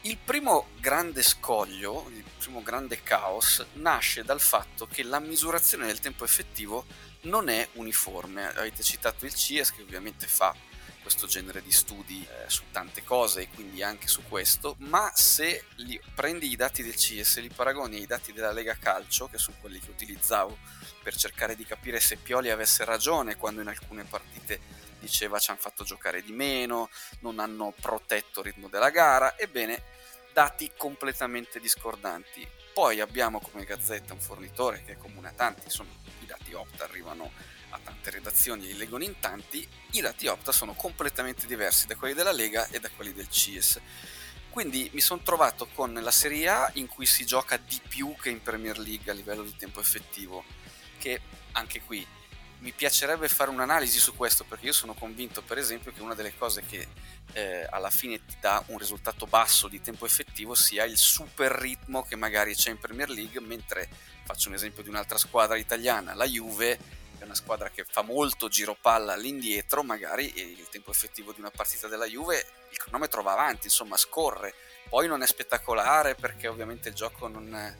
Il 0.00 0.18
primo 0.18 0.70
grande 0.80 1.22
scoglio, 1.22 2.08
il 2.12 2.24
primo 2.36 2.64
grande 2.64 3.00
caos, 3.04 3.64
nasce 3.74 4.24
dal 4.24 4.40
fatto 4.40 4.88
che 4.88 5.04
la 5.04 5.20
misurazione 5.20 5.86
del 5.86 6.00
tempo 6.00 6.24
effettivo 6.24 6.84
non 7.22 7.48
è 7.48 7.68
uniforme. 7.74 8.48
Avete 8.48 8.82
citato 8.82 9.24
il 9.24 9.34
CIES 9.34 9.72
che 9.72 9.82
ovviamente 9.82 10.26
fa 10.26 10.52
questo 11.00 11.28
genere 11.28 11.62
di 11.62 11.70
studi 11.70 12.26
eh, 12.28 12.50
su 12.50 12.62
tante 12.72 13.04
cose 13.04 13.42
e 13.42 13.48
quindi 13.50 13.84
anche 13.84 14.08
su 14.08 14.22
questo, 14.28 14.74
ma 14.78 15.12
se 15.14 15.66
li, 15.76 16.00
prendi 16.12 16.50
i 16.50 16.56
dati 16.56 16.82
del 16.82 16.96
CIES 16.96 17.36
e 17.36 17.42
li 17.42 17.50
paragoni 17.54 17.98
ai 17.98 18.06
dati 18.06 18.32
della 18.32 18.50
Lega 18.50 18.76
Calcio, 18.76 19.28
che 19.28 19.38
sono 19.38 19.56
quelli 19.60 19.78
che 19.78 19.90
utilizzavo 19.90 20.58
per 21.02 21.16
cercare 21.16 21.56
di 21.56 21.64
capire 21.64 22.00
se 22.00 22.16
Pioli 22.16 22.50
avesse 22.50 22.84
ragione 22.84 23.36
quando 23.36 23.60
in 23.60 23.68
alcune 23.68 24.04
partite 24.04 24.60
diceva 25.00 25.38
ci 25.38 25.50
hanno 25.50 25.58
fatto 25.58 25.84
giocare 25.84 26.22
di 26.22 26.32
meno, 26.32 26.88
non 27.20 27.40
hanno 27.40 27.74
protetto 27.78 28.40
il 28.40 28.46
ritmo 28.46 28.68
della 28.68 28.90
gara, 28.90 29.36
ebbene 29.36 29.82
dati 30.32 30.70
completamente 30.76 31.60
discordanti. 31.60 32.46
Poi 32.72 33.00
abbiamo 33.00 33.40
come 33.40 33.64
Gazzetta 33.64 34.14
un 34.14 34.20
fornitore 34.20 34.82
che 34.84 34.92
è 34.92 34.96
comune 34.96 35.28
a 35.28 35.32
tanti, 35.32 35.64
insomma 35.64 35.92
i 36.20 36.26
dati 36.26 36.54
Opta 36.54 36.84
arrivano 36.84 37.30
a 37.70 37.80
tante 37.82 38.10
redazioni 38.10 38.64
e 38.64 38.72
li 38.72 38.78
leggono 38.78 39.04
in 39.04 39.18
tanti, 39.18 39.66
i 39.92 40.00
dati 40.00 40.26
Opta 40.26 40.52
sono 40.52 40.74
completamente 40.74 41.46
diversi 41.46 41.86
da 41.86 41.96
quelli 41.96 42.14
della 42.14 42.32
Lega 42.32 42.68
e 42.68 42.80
da 42.80 42.88
quelli 42.90 43.12
del 43.12 43.28
CIES. 43.28 43.80
Quindi 44.48 44.90
mi 44.92 45.00
sono 45.00 45.22
trovato 45.22 45.66
con 45.66 45.94
la 45.94 46.10
Serie 46.10 46.48
A 46.48 46.70
in 46.74 46.86
cui 46.86 47.06
si 47.06 47.24
gioca 47.24 47.56
di 47.56 47.80
più 47.88 48.14
che 48.20 48.28
in 48.28 48.42
Premier 48.42 48.78
League 48.78 49.10
a 49.10 49.14
livello 49.14 49.42
di 49.42 49.56
tempo 49.56 49.80
effettivo 49.80 50.44
che 51.02 51.20
anche 51.52 51.82
qui 51.82 52.06
mi 52.58 52.70
piacerebbe 52.70 53.28
fare 53.28 53.50
un'analisi 53.50 53.98
su 53.98 54.14
questo 54.14 54.44
perché 54.44 54.66
io 54.66 54.72
sono 54.72 54.94
convinto 54.94 55.42
per 55.42 55.58
esempio 55.58 55.92
che 55.92 56.00
una 56.00 56.14
delle 56.14 56.36
cose 56.36 56.62
che 56.64 56.86
eh, 57.32 57.66
alla 57.68 57.90
fine 57.90 58.24
ti 58.24 58.36
dà 58.40 58.62
un 58.68 58.78
risultato 58.78 59.26
basso 59.26 59.66
di 59.66 59.80
tempo 59.80 60.06
effettivo 60.06 60.54
sia 60.54 60.84
il 60.84 60.96
super 60.96 61.50
ritmo 61.50 62.04
che 62.04 62.14
magari 62.14 62.54
c'è 62.54 62.70
in 62.70 62.78
Premier 62.78 63.10
League 63.10 63.40
mentre 63.40 63.88
faccio 64.22 64.48
un 64.48 64.54
esempio 64.54 64.84
di 64.84 64.90
un'altra 64.90 65.18
squadra 65.18 65.56
italiana 65.56 66.14
la 66.14 66.24
Juve 66.24 66.78
è 67.18 67.24
una 67.24 67.34
squadra 67.34 67.68
che 67.68 67.84
fa 67.84 68.02
molto 68.02 68.46
giro 68.46 68.76
palla 68.80 69.14
all'indietro 69.14 69.82
magari 69.82 70.32
il 70.38 70.68
tempo 70.70 70.92
effettivo 70.92 71.32
di 71.32 71.40
una 71.40 71.50
partita 71.50 71.88
della 71.88 72.06
Juve 72.06 72.46
il 72.72 72.78
cronometro 72.78 73.22
va 73.22 73.32
avanti 73.32 73.66
insomma 73.66 73.96
scorre. 73.96 74.54
Poi 74.88 75.06
non 75.06 75.22
è 75.22 75.26
spettacolare 75.26 76.14
perché 76.14 76.48
ovviamente 76.48 76.88
il 76.88 76.94
gioco 76.94 77.28
non, 77.28 77.76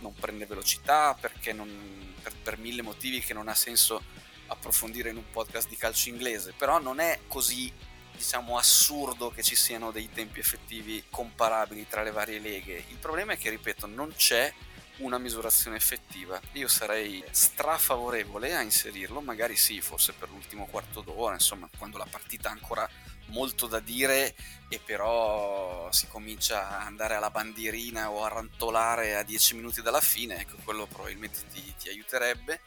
non 0.00 0.14
prende 0.14 0.46
velocità 0.46 1.16
perché 1.18 1.52
non 1.52 2.14
per, 2.22 2.34
per 2.42 2.58
mille 2.58 2.82
motivi 2.82 3.20
che 3.20 3.34
non 3.34 3.48
ha 3.48 3.54
senso 3.54 4.02
approfondire 4.46 5.10
in 5.10 5.16
un 5.16 5.30
podcast 5.30 5.68
di 5.68 5.76
calcio 5.76 6.08
inglese, 6.08 6.52
però 6.56 6.80
non 6.80 6.98
è 6.98 7.20
così 7.28 7.72
diciamo 8.12 8.58
assurdo 8.58 9.30
che 9.30 9.42
ci 9.42 9.56
siano 9.56 9.90
dei 9.90 10.10
tempi 10.12 10.40
effettivi 10.40 11.04
comparabili 11.08 11.86
tra 11.88 12.02
le 12.02 12.10
varie 12.10 12.38
leghe. 12.38 12.84
Il 12.88 12.96
problema 12.96 13.32
è 13.32 13.38
che, 13.38 13.48
ripeto, 13.48 13.86
non 13.86 14.12
c'è 14.14 14.52
una 14.98 15.16
misurazione 15.16 15.76
effettiva. 15.76 16.38
Io 16.52 16.68
sarei 16.68 17.24
strafavorevole 17.30 18.54
a 18.54 18.60
inserirlo, 18.60 19.22
magari 19.22 19.56
sì, 19.56 19.80
forse 19.80 20.12
per 20.12 20.28
l'ultimo 20.28 20.66
quarto 20.66 21.00
d'ora, 21.00 21.34
insomma, 21.34 21.68
quando 21.78 21.96
la 21.96 22.06
partita 22.10 22.50
ancora 22.50 22.86
molto 23.30 23.66
da 23.66 23.80
dire 23.80 24.34
e 24.68 24.80
però 24.84 25.88
si 25.90 26.06
comincia 26.06 26.78
a 26.78 26.86
andare 26.86 27.14
alla 27.14 27.30
bandierina 27.30 28.10
o 28.10 28.24
a 28.24 28.28
rantolare 28.28 29.16
a 29.16 29.22
10 29.22 29.56
minuti 29.56 29.82
dalla 29.82 30.00
fine, 30.00 30.40
ecco, 30.40 30.56
quello 30.64 30.86
probabilmente 30.86 31.40
ti, 31.52 31.74
ti 31.76 31.88
aiuterebbe, 31.88 32.60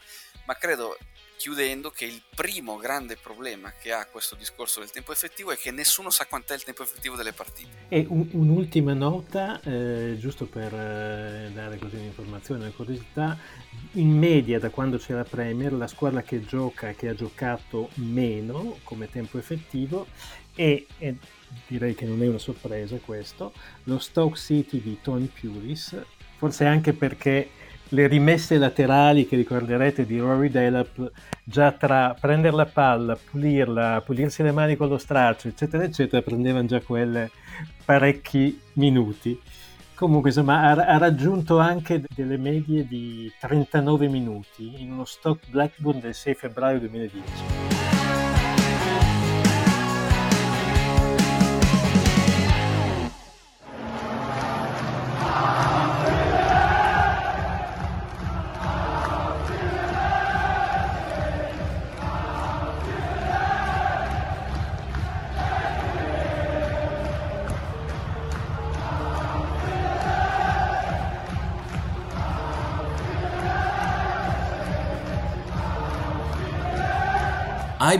ma 0.44 0.54
credo 0.56 0.96
chiudendo 1.36 1.90
che 1.90 2.04
il 2.04 2.22
primo 2.34 2.76
grande 2.76 3.16
problema 3.16 3.72
che 3.78 3.92
ha 3.92 4.06
questo 4.06 4.34
discorso 4.34 4.80
del 4.80 4.90
tempo 4.90 5.12
effettivo 5.12 5.50
è 5.50 5.56
che 5.56 5.70
nessuno 5.70 6.10
sa 6.10 6.26
quant'è 6.26 6.54
il 6.54 6.62
tempo 6.62 6.82
effettivo 6.82 7.16
delle 7.16 7.32
partite. 7.32 7.86
E 7.88 8.06
un, 8.08 8.28
un'ultima 8.32 8.94
nota, 8.94 9.60
eh, 9.62 10.16
giusto 10.18 10.46
per 10.46 10.72
eh, 10.72 11.50
dare 11.52 11.78
così 11.78 11.96
un'informazione, 11.96 12.64
una 12.64 12.72
curiosità, 12.74 13.36
in 13.92 14.16
media 14.16 14.58
da 14.58 14.70
quando 14.70 14.96
c'è 14.96 15.12
la 15.12 15.24
Premier 15.24 15.72
la 15.72 15.86
squadra 15.86 16.22
che 16.22 16.44
gioca 16.44 16.92
che 16.92 17.08
ha 17.08 17.14
giocato 17.14 17.90
meno 17.94 18.78
come 18.82 19.10
tempo 19.10 19.38
effettivo 19.38 20.06
è, 20.54 20.84
e 20.98 21.16
direi 21.66 21.94
che 21.94 22.06
non 22.06 22.22
è 22.22 22.28
una 22.28 22.38
sorpresa 22.38 22.96
questo, 22.96 23.52
lo 23.84 23.98
Stoke 23.98 24.36
City 24.36 24.80
di 24.80 24.98
Tony 25.02 25.26
Pulis, 25.26 25.96
forse 26.36 26.64
anche 26.64 26.92
perché 26.92 27.48
le 27.88 28.06
rimesse 28.06 28.58
laterali 28.58 29.26
che 29.26 29.36
ricorderete 29.36 30.04
di 30.04 30.18
Rory 30.18 30.50
Delap, 30.50 31.10
già 31.44 31.72
tra 31.72 32.16
prendere 32.18 32.56
la 32.56 32.66
palla, 32.66 33.16
pulirla, 33.16 34.02
pulirsi 34.04 34.42
le 34.42 34.52
mani 34.52 34.76
con 34.76 34.88
lo 34.88 34.98
straccio, 34.98 35.48
eccetera, 35.48 35.84
eccetera, 35.84 36.22
prendevano 36.22 36.66
già 36.66 36.80
quelle 36.80 37.30
parecchi 37.84 38.60
minuti. 38.74 39.40
Comunque, 39.94 40.30
insomma, 40.30 40.62
ha, 40.62 40.72
ha, 40.72 40.98
raggiunto 40.98 41.58
anche 41.58 42.02
delle 42.14 42.36
medie 42.36 42.84
di 42.84 43.32
39 43.38 44.08
minuti 44.08 44.82
in 44.82 44.90
uno 44.90 45.04
stock 45.04 45.48
Blackburn 45.48 46.00
del 46.00 46.14
6 46.14 46.34
febbraio 46.34 46.80
2010. 46.80 47.63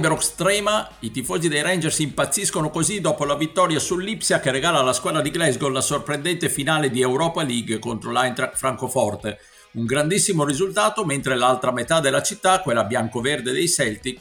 Ibrox 0.04 0.34
trema, 0.34 0.86
i 0.98 1.10
tifosi 1.10 1.48
dei 1.48 1.62
Rangers 1.62 1.98
impazziscono 2.00 2.68
così 2.68 3.00
dopo 3.00 3.24
la 3.24 3.36
vittoria 3.36 3.78
sull'Ipsia 3.78 4.38
che 4.38 4.50
regala 4.50 4.80
alla 4.80 4.92
squadra 4.92 5.22
di 5.22 5.30
Glasgow 5.30 5.70
la 5.70 5.80
sorprendente 5.80 6.50
finale 6.50 6.90
di 6.90 7.00
Europa 7.00 7.42
League 7.42 7.78
contro 7.78 8.12
l'Eintracht 8.12 8.58
Francoforte. 8.58 9.38
Un 9.72 9.86
grandissimo 9.86 10.44
risultato 10.44 11.06
mentre 11.06 11.36
l'altra 11.36 11.72
metà 11.72 12.00
della 12.00 12.20
città, 12.20 12.60
quella 12.60 12.84
bianco-verde 12.84 13.50
dei 13.50 13.66
Celtic, 13.66 14.20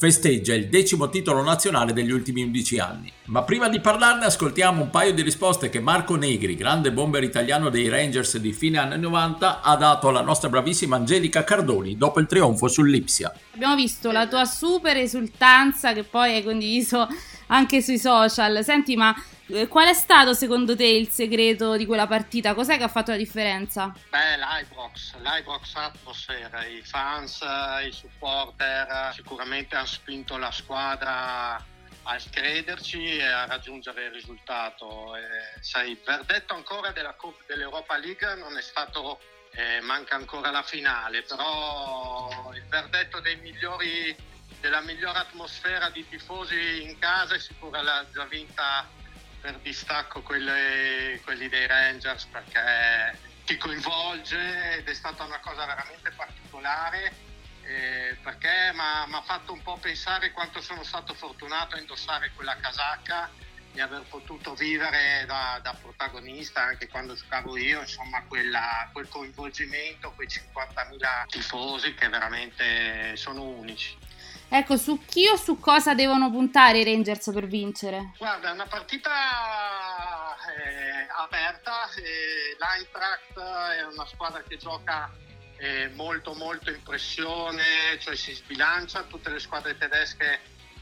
festeggia 0.00 0.54
il 0.54 0.70
decimo 0.70 1.10
titolo 1.10 1.42
nazionale 1.42 1.92
degli 1.92 2.10
ultimi 2.10 2.42
11 2.42 2.78
anni. 2.78 3.12
Ma 3.26 3.42
prima 3.42 3.68
di 3.68 3.80
parlarne 3.80 4.24
ascoltiamo 4.24 4.80
un 4.80 4.88
paio 4.88 5.12
di 5.12 5.20
risposte 5.20 5.68
che 5.68 5.78
Marco 5.78 6.14
Negri, 6.16 6.54
grande 6.54 6.90
bomber 6.90 7.22
italiano 7.22 7.68
dei 7.68 7.86
Rangers 7.90 8.38
di 8.38 8.54
fine 8.54 8.78
anni 8.78 8.98
90, 8.98 9.60
ha 9.60 9.76
dato 9.76 10.08
alla 10.08 10.22
nostra 10.22 10.48
bravissima 10.48 10.96
Angelica 10.96 11.44
Cardoni 11.44 11.98
dopo 11.98 12.18
il 12.18 12.26
trionfo 12.26 12.66
sull'Ipsia. 12.66 13.30
Abbiamo 13.52 13.74
visto 13.74 14.10
la 14.10 14.26
tua 14.26 14.46
super 14.46 14.96
esultanza 14.96 15.92
che 15.92 16.04
poi 16.04 16.36
hai 16.36 16.42
condiviso 16.42 17.06
anche 17.48 17.82
sui 17.82 17.98
social. 17.98 18.64
Senti, 18.64 18.96
ma 18.96 19.14
qual 19.68 19.88
è 19.88 19.92
stato 19.92 20.32
secondo 20.32 20.76
te 20.76 20.86
il 20.86 21.08
segreto 21.08 21.76
di 21.76 21.86
quella 21.86 22.06
partita? 22.06 22.54
Cos'è 22.54 22.76
che 22.76 22.84
ha 22.84 22.88
fatto 22.88 23.10
la 23.10 23.16
differenza? 23.16 23.92
Beh, 24.08 24.36
l'Ibrox, 24.36 25.14
l'Ibrox 25.16 25.74
Atmosphere, 25.74 26.68
i 26.68 26.82
fans, 26.82 27.40
i 27.84 27.92
supporter 27.92 29.12
sicuramente 29.14 29.76
hanno 29.76 29.86
spinto 29.86 30.36
la 30.36 30.50
squadra 30.50 31.64
a 32.02 32.18
crederci 32.30 33.16
e 33.16 33.24
a 33.24 33.46
raggiungere 33.46 34.06
il 34.06 34.12
risultato. 34.12 35.16
E, 35.16 35.22
sai, 35.60 35.90
il 35.92 35.98
verdetto 36.04 36.54
ancora 36.54 36.90
della 36.92 37.14
dell'Europa 37.46 37.96
League 37.98 38.34
non 38.36 38.56
è 38.56 38.62
stato, 38.62 39.20
eh, 39.52 39.80
manca 39.82 40.14
ancora 40.14 40.50
la 40.50 40.62
finale, 40.62 41.22
però 41.22 42.50
il 42.54 42.64
verdetto 42.68 43.20
migliori, 43.42 44.16
della 44.60 44.80
migliore 44.80 45.18
atmosfera 45.18 45.90
di 45.90 46.06
tifosi 46.08 46.82
in 46.82 46.98
casa 46.98 47.34
è 47.34 47.38
sicura 47.38 47.82
la 47.82 48.04
già 48.12 48.24
vinta 48.24 48.86
per 49.40 49.58
distacco 49.58 50.22
quelle, 50.22 51.20
quelli 51.24 51.48
dei 51.48 51.66
Rangers 51.66 52.26
perché 52.26 53.18
ti 53.44 53.56
coinvolge 53.56 54.78
ed 54.78 54.88
è 54.88 54.94
stata 54.94 55.24
una 55.24 55.40
cosa 55.40 55.64
veramente 55.64 56.10
particolare 56.10 57.28
eh, 57.62 58.16
perché 58.22 58.72
mi 58.72 59.14
ha 59.14 59.22
fatto 59.24 59.52
un 59.52 59.62
po' 59.62 59.76
pensare 59.78 60.32
quanto 60.32 60.60
sono 60.60 60.82
stato 60.82 61.14
fortunato 61.14 61.76
a 61.76 61.78
indossare 61.78 62.32
quella 62.34 62.56
casacca 62.56 63.30
e 63.72 63.80
aver 63.80 64.02
potuto 64.08 64.54
vivere 64.54 65.24
da, 65.26 65.60
da 65.62 65.74
protagonista 65.74 66.62
anche 66.62 66.88
quando 66.88 67.14
giocavo 67.14 67.56
io, 67.56 67.80
insomma 67.80 68.22
quella, 68.24 68.88
quel 68.92 69.08
coinvolgimento, 69.08 70.12
quei 70.12 70.26
50.000 70.26 71.26
tifosi 71.28 71.94
che 71.94 72.08
veramente 72.08 73.14
sono 73.16 73.44
unici. 73.44 73.96
Ecco, 74.52 74.76
su 74.76 74.98
chi 75.06 75.28
o 75.28 75.36
su 75.36 75.60
cosa 75.60 75.94
devono 75.94 76.28
puntare 76.28 76.80
i 76.80 76.84
Rangers 76.84 77.30
per 77.32 77.46
vincere? 77.46 78.14
Guarda, 78.18 78.48
è 78.48 78.52
una 78.52 78.66
partita 78.66 79.10
eh, 80.34 81.06
aperta, 81.16 81.88
eh, 81.94 82.56
l'Eintracht 82.58 83.38
è 83.78 83.84
una 83.84 84.04
squadra 84.06 84.42
che 84.42 84.56
gioca 84.56 85.08
eh, 85.56 85.88
molto 85.94 86.34
molto 86.34 86.70
in 86.70 86.82
pressione, 86.82 87.62
cioè 88.00 88.16
si 88.16 88.34
sbilancia, 88.34 89.04
tutte 89.04 89.30
le 89.30 89.38
squadre 89.38 89.78
tedesche 89.78 90.40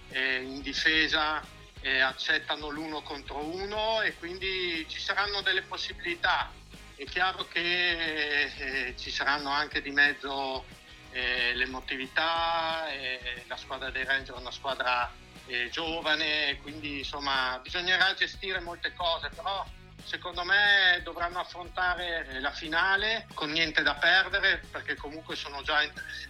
eh, 0.08 0.36
in 0.36 0.62
difesa 0.62 1.44
eh, 1.80 2.00
accettano 2.00 2.70
l'uno 2.70 3.02
contro 3.02 3.44
uno 3.44 4.00
e 4.00 4.16
quindi 4.16 4.86
ci 4.88 4.98
saranno 4.98 5.42
delle 5.42 5.60
possibilità. 5.60 6.50
È 6.96 7.04
chiaro 7.04 7.46
che 7.48 8.46
eh, 8.56 8.96
ci 8.96 9.10
saranno 9.10 9.50
anche 9.50 9.82
di 9.82 9.90
mezzo 9.90 10.64
eh, 11.10 11.54
l'emotività, 11.54 12.88
eh, 12.90 13.44
la 13.46 13.56
squadra 13.56 13.90
dei 13.90 14.04
Ranger 14.04 14.34
è 14.34 14.38
una 14.38 14.50
squadra 14.50 15.10
eh, 15.46 15.68
giovane, 15.70 16.58
quindi 16.62 16.98
insomma 16.98 17.58
bisognerà 17.62 18.14
gestire 18.14 18.60
molte 18.60 18.92
cose, 18.94 19.30
però 19.30 19.64
secondo 20.04 20.44
me 20.44 21.00
dovranno 21.02 21.38
affrontare 21.38 22.40
la 22.40 22.50
finale 22.50 23.26
con 23.34 23.50
niente 23.50 23.82
da 23.82 23.94
perdere 23.94 24.62
perché 24.70 24.94
comunque 24.94 25.36
sono 25.36 25.62
già 25.62 25.80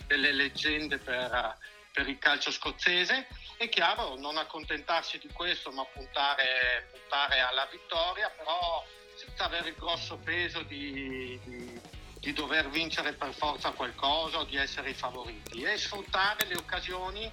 delle 0.06 0.32
leggende 0.32 0.98
per, 0.98 1.56
per 1.92 2.08
il 2.08 2.18
calcio 2.18 2.50
scozzese. 2.50 3.26
È 3.56 3.68
chiaro 3.68 4.16
non 4.16 4.36
accontentarsi 4.36 5.18
di 5.18 5.28
questo 5.32 5.70
ma 5.70 5.84
puntare, 5.84 6.88
puntare 6.92 7.40
alla 7.40 7.66
vittoria, 7.70 8.30
però 8.30 8.84
senza 9.16 9.44
avere 9.44 9.70
il 9.70 9.74
grosso 9.76 10.16
peso 10.18 10.62
di, 10.62 11.38
di 11.44 11.80
di 12.20 12.32
dover 12.32 12.68
vincere 12.68 13.12
per 13.12 13.32
forza 13.32 13.70
qualcosa 13.70 14.38
o 14.38 14.44
di 14.44 14.56
essere 14.56 14.90
i 14.90 14.94
favoriti 14.94 15.62
e 15.62 15.76
sfruttare 15.76 16.46
le 16.46 16.56
occasioni 16.56 17.30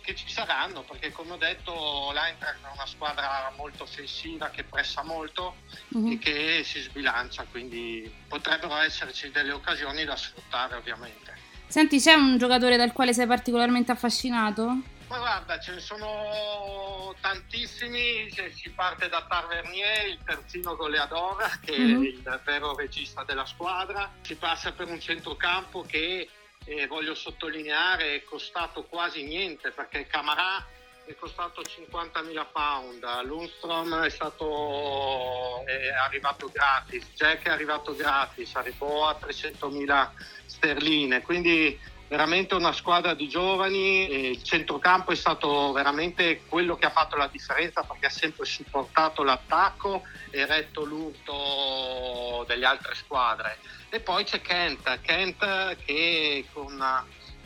che 0.00 0.14
ci 0.14 0.28
saranno 0.28 0.82
perché 0.82 1.10
come 1.12 1.32
ho 1.32 1.36
detto 1.36 2.10
l'Eintracht 2.12 2.64
è 2.64 2.72
una 2.72 2.86
squadra 2.86 3.52
molto 3.56 3.82
offensiva 3.82 4.48
che 4.48 4.64
pressa 4.64 5.02
molto 5.02 5.56
uh-huh. 5.88 6.12
e 6.12 6.18
che 6.18 6.62
si 6.64 6.80
sbilancia 6.80 7.44
quindi 7.50 8.10
potrebbero 8.26 8.76
esserci 8.78 9.30
delle 9.30 9.52
occasioni 9.52 10.04
da 10.04 10.16
sfruttare 10.16 10.76
ovviamente 10.76 11.46
Senti 11.66 12.00
c'è 12.00 12.14
un 12.14 12.38
giocatore 12.38 12.78
dal 12.78 12.92
quale 12.92 13.12
sei 13.12 13.26
particolarmente 13.26 13.92
affascinato? 13.92 14.96
Ma 15.08 15.18
guarda, 15.18 15.58
ce 15.58 15.72
ne 15.72 15.80
sono 15.80 17.14
tantissimi, 17.20 18.30
si 18.30 18.70
parte 18.70 19.08
da 19.08 19.24
Tavernier, 19.26 20.06
il 20.06 20.18
terzino 20.22 20.76
goleador, 20.76 21.58
che 21.64 21.78
mm-hmm. 21.78 22.02
è 22.02 22.06
il 22.08 22.40
vero 22.44 22.76
regista 22.76 23.24
della 23.24 23.46
squadra, 23.46 24.12
si 24.20 24.36
passa 24.36 24.72
per 24.72 24.88
un 24.88 25.00
centrocampo 25.00 25.82
che, 25.82 26.28
eh, 26.64 26.86
voglio 26.86 27.14
sottolineare, 27.14 28.16
è 28.16 28.24
costato 28.24 28.84
quasi 28.84 29.24
niente, 29.24 29.70
perché 29.70 30.06
Camarà 30.06 30.62
è 31.06 31.14
costato 31.16 31.62
50.000 31.62 32.46
pound, 32.52 33.22
Lundstrom 33.24 34.02
è 34.02 34.10
stato 34.10 35.64
è 35.64 35.88
arrivato 35.88 36.50
gratis, 36.52 37.06
Jack 37.14 37.46
è 37.46 37.50
arrivato 37.50 37.96
gratis, 37.96 38.54
arrivò 38.56 39.08
a 39.08 39.18
300.000 39.18 40.10
sterline, 40.44 41.22
quindi 41.22 41.96
veramente 42.08 42.54
una 42.54 42.72
squadra 42.72 43.12
di 43.12 43.28
giovani 43.28 44.30
il 44.30 44.42
centrocampo 44.42 45.12
è 45.12 45.14
stato 45.14 45.72
veramente 45.72 46.42
quello 46.46 46.76
che 46.76 46.86
ha 46.86 46.90
fatto 46.90 47.16
la 47.16 47.28
differenza 47.28 47.82
perché 47.82 48.06
ha 48.06 48.10
sempre 48.10 48.46
supportato 48.46 49.22
l'attacco 49.22 50.02
e 50.30 50.46
retto 50.46 50.84
l'urto 50.84 52.44
delle 52.46 52.66
altre 52.66 52.94
squadre. 52.94 53.58
E 53.90 54.00
poi 54.00 54.24
c'è 54.24 54.40
Kent, 54.40 55.00
Kent 55.02 55.76
che 55.84 56.46
con, 56.52 56.82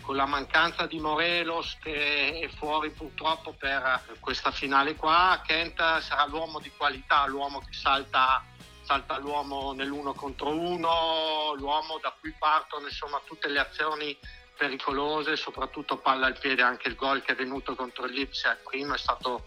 con 0.01 0.17
la 0.17 0.27
mancanza 0.27 0.87
di 0.87 1.01
Morelos 1.01 1.77
che 1.83 2.39
è 2.41 2.49
fuori 2.57 2.91
purtroppo 2.91 3.55
per 3.59 4.17
questa 4.21 4.53
finale 4.53 4.95
qua, 4.95 5.43
Kent 5.45 5.99
sarà 5.99 6.25
l'uomo 6.27 6.61
di 6.61 6.71
qualità, 6.77 7.27
l'uomo 7.27 7.59
che 7.59 7.73
salta 7.73 8.45
salta 8.85 9.17
l'uomo 9.19 9.73
nell'uno 9.73 10.13
contro 10.13 10.51
uno, 10.51 11.55
l'uomo 11.57 12.01
da 12.03 12.13
cui 12.21 12.35
partono 12.37 12.87
insomma 12.87 13.21
tutte 13.25 13.49
le 13.49 13.61
azioni 13.61 14.19
pericolose, 14.63 15.35
soprattutto 15.35 15.97
palla 15.97 16.27
al 16.27 16.39
piede, 16.39 16.63
anche 16.63 16.87
il 16.87 16.95
gol 16.95 17.21
che 17.21 17.33
è 17.33 17.35
venuto 17.35 17.75
contro 17.75 18.05
l'Ipsia, 18.07 18.53
il 18.53 18.59
primo 18.63 18.95
è 18.95 18.99
stato 18.99 19.47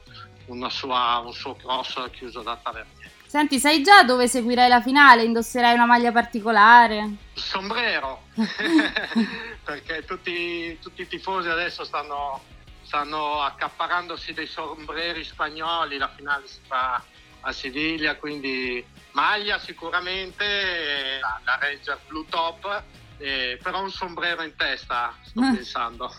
sua, 0.67 1.19
un 1.19 1.31
suo 1.31 1.55
cross 1.55 2.09
chiuso 2.11 2.41
da 2.41 2.59
Tavernier. 2.61 3.11
Senti, 3.25 3.57
sai 3.57 3.81
già 3.81 4.03
dove 4.03 4.27
seguirai 4.27 4.67
la 4.67 4.81
finale? 4.81 5.23
Indosserai 5.23 5.73
una 5.73 5.85
maglia 5.85 6.11
particolare? 6.11 7.11
Sombrero, 7.33 8.23
perché 9.63 10.03
tutti, 10.03 10.77
tutti, 10.81 11.03
i 11.03 11.07
tifosi 11.07 11.47
adesso 11.47 11.85
stanno, 11.85 12.43
stanno 12.81 13.41
accaparandosi 13.41 14.33
dei 14.33 14.47
sombreri 14.47 15.23
spagnoli, 15.23 15.97
la 15.97 16.11
finale 16.13 16.45
si 16.45 16.59
fa 16.67 17.01
a 17.39 17.51
Siviglia, 17.53 18.17
quindi 18.17 18.85
maglia 19.11 19.59
sicuramente, 19.59 21.19
la, 21.21 21.39
la 21.45 21.57
Ranger 21.57 21.99
Blue 22.05 22.25
Top 22.27 22.83
eh, 23.17 23.59
però 23.61 23.81
un 23.81 23.91
sombrero 23.91 24.43
in 24.43 24.55
testa, 24.55 25.15
sto 25.23 25.41
pensando. 25.41 26.11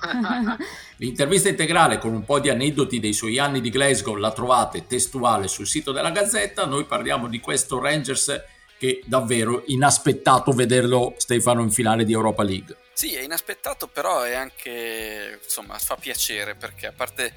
L'intervista 0.97 1.49
integrale 1.49 1.99
con 1.99 2.13
un 2.13 2.25
po' 2.25 2.41
di 2.41 2.49
aneddoti 2.49 3.01
dei 3.01 3.13
suoi 3.13 3.39
anni 3.39 3.61
di 3.61 3.71
Glasgow 3.71 4.15
la 4.15 4.33
trovate 4.33 4.87
testuale 4.87 5.49
sul 5.49 5.67
sito 5.67 5.93
della 5.93 6.11
Gazzetta. 6.11 6.67
Noi 6.67 6.85
parliamo 6.85 7.29
di 7.29 7.41
questo 7.41 7.81
Rangers 7.81 8.43
che 8.79 9.03
davvero 9.07 9.63
inaspettato 9.67 10.53
vederlo 10.53 11.15
Stefano 11.17 11.63
in 11.63 11.71
finale 11.71 12.05
di 12.05 12.13
Europa 12.13 12.43
League. 12.43 12.77
Sì, 12.97 13.15
è 13.15 13.21
inaspettato, 13.21 13.89
però 13.89 14.23
è 14.23 14.33
anche 14.33 15.39
insomma 15.43 15.79
fa 15.79 15.97
piacere 15.97 16.55
perché 16.55 16.87
a 16.87 16.93
parte 16.93 17.31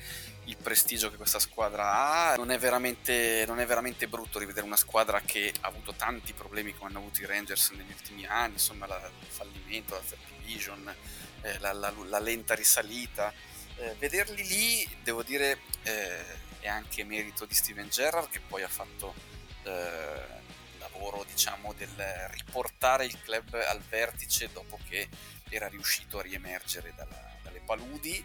il 0.46 0.56
prestigio 0.56 1.12
che 1.12 1.18
questa 1.18 1.38
squadra 1.38 2.32
ha. 2.32 2.36
Non 2.38 2.50
è, 2.50 2.58
veramente, 2.58 3.44
non 3.46 3.60
è 3.60 3.66
veramente 3.66 4.08
brutto 4.08 4.40
rivedere 4.40 4.66
una 4.66 4.78
squadra 4.78 5.20
che 5.20 5.54
ha 5.60 5.68
avuto 5.68 5.94
tanti 5.96 6.32
problemi 6.32 6.74
come 6.74 6.90
hanno 6.90 7.00
avuto 7.00 7.22
i 7.22 7.26
Rangers 7.26 7.72
negli 7.72 7.92
ultimi 7.92 8.26
anni, 8.26 8.54
insomma 8.54 8.88
la, 8.88 9.06
il 9.06 9.28
fallimento, 9.28 9.96
la 9.96 10.00
third 10.00 10.22
division, 10.40 10.96
eh, 11.42 11.60
la, 11.60 11.74
la, 11.74 11.94
la, 12.06 12.20
lenta 12.20 12.56
risalita. 12.56 13.34
Eh, 13.76 13.96
vederli 14.00 14.48
lì, 14.48 14.98
devo 15.04 15.24
dire, 15.24 15.60
eh, 15.84 16.24
è 16.62 16.70
anche 16.70 17.04
merito 17.04 17.44
di 17.44 17.54
Steven 17.54 17.90
Gerrard 17.90 18.30
che 18.30 18.40
poi 18.40 18.64
ha 18.64 18.70
fatto 18.70 19.14
il 19.64 19.70
eh, 19.70 20.40
lavoro 20.78 21.26
diciamo, 21.26 21.74
del 21.74 22.30
riportare 22.32 23.04
il 23.04 23.20
club 23.22 23.54
al 23.54 23.82
vertice 23.82 24.50
dopo 24.54 24.80
che 24.88 25.08
era 25.50 25.68
riuscito 25.68 26.20
a 26.20 26.22
riemergere 26.22 26.94
dalla, 26.96 27.38
dalle 27.42 27.62
paludi 27.62 28.24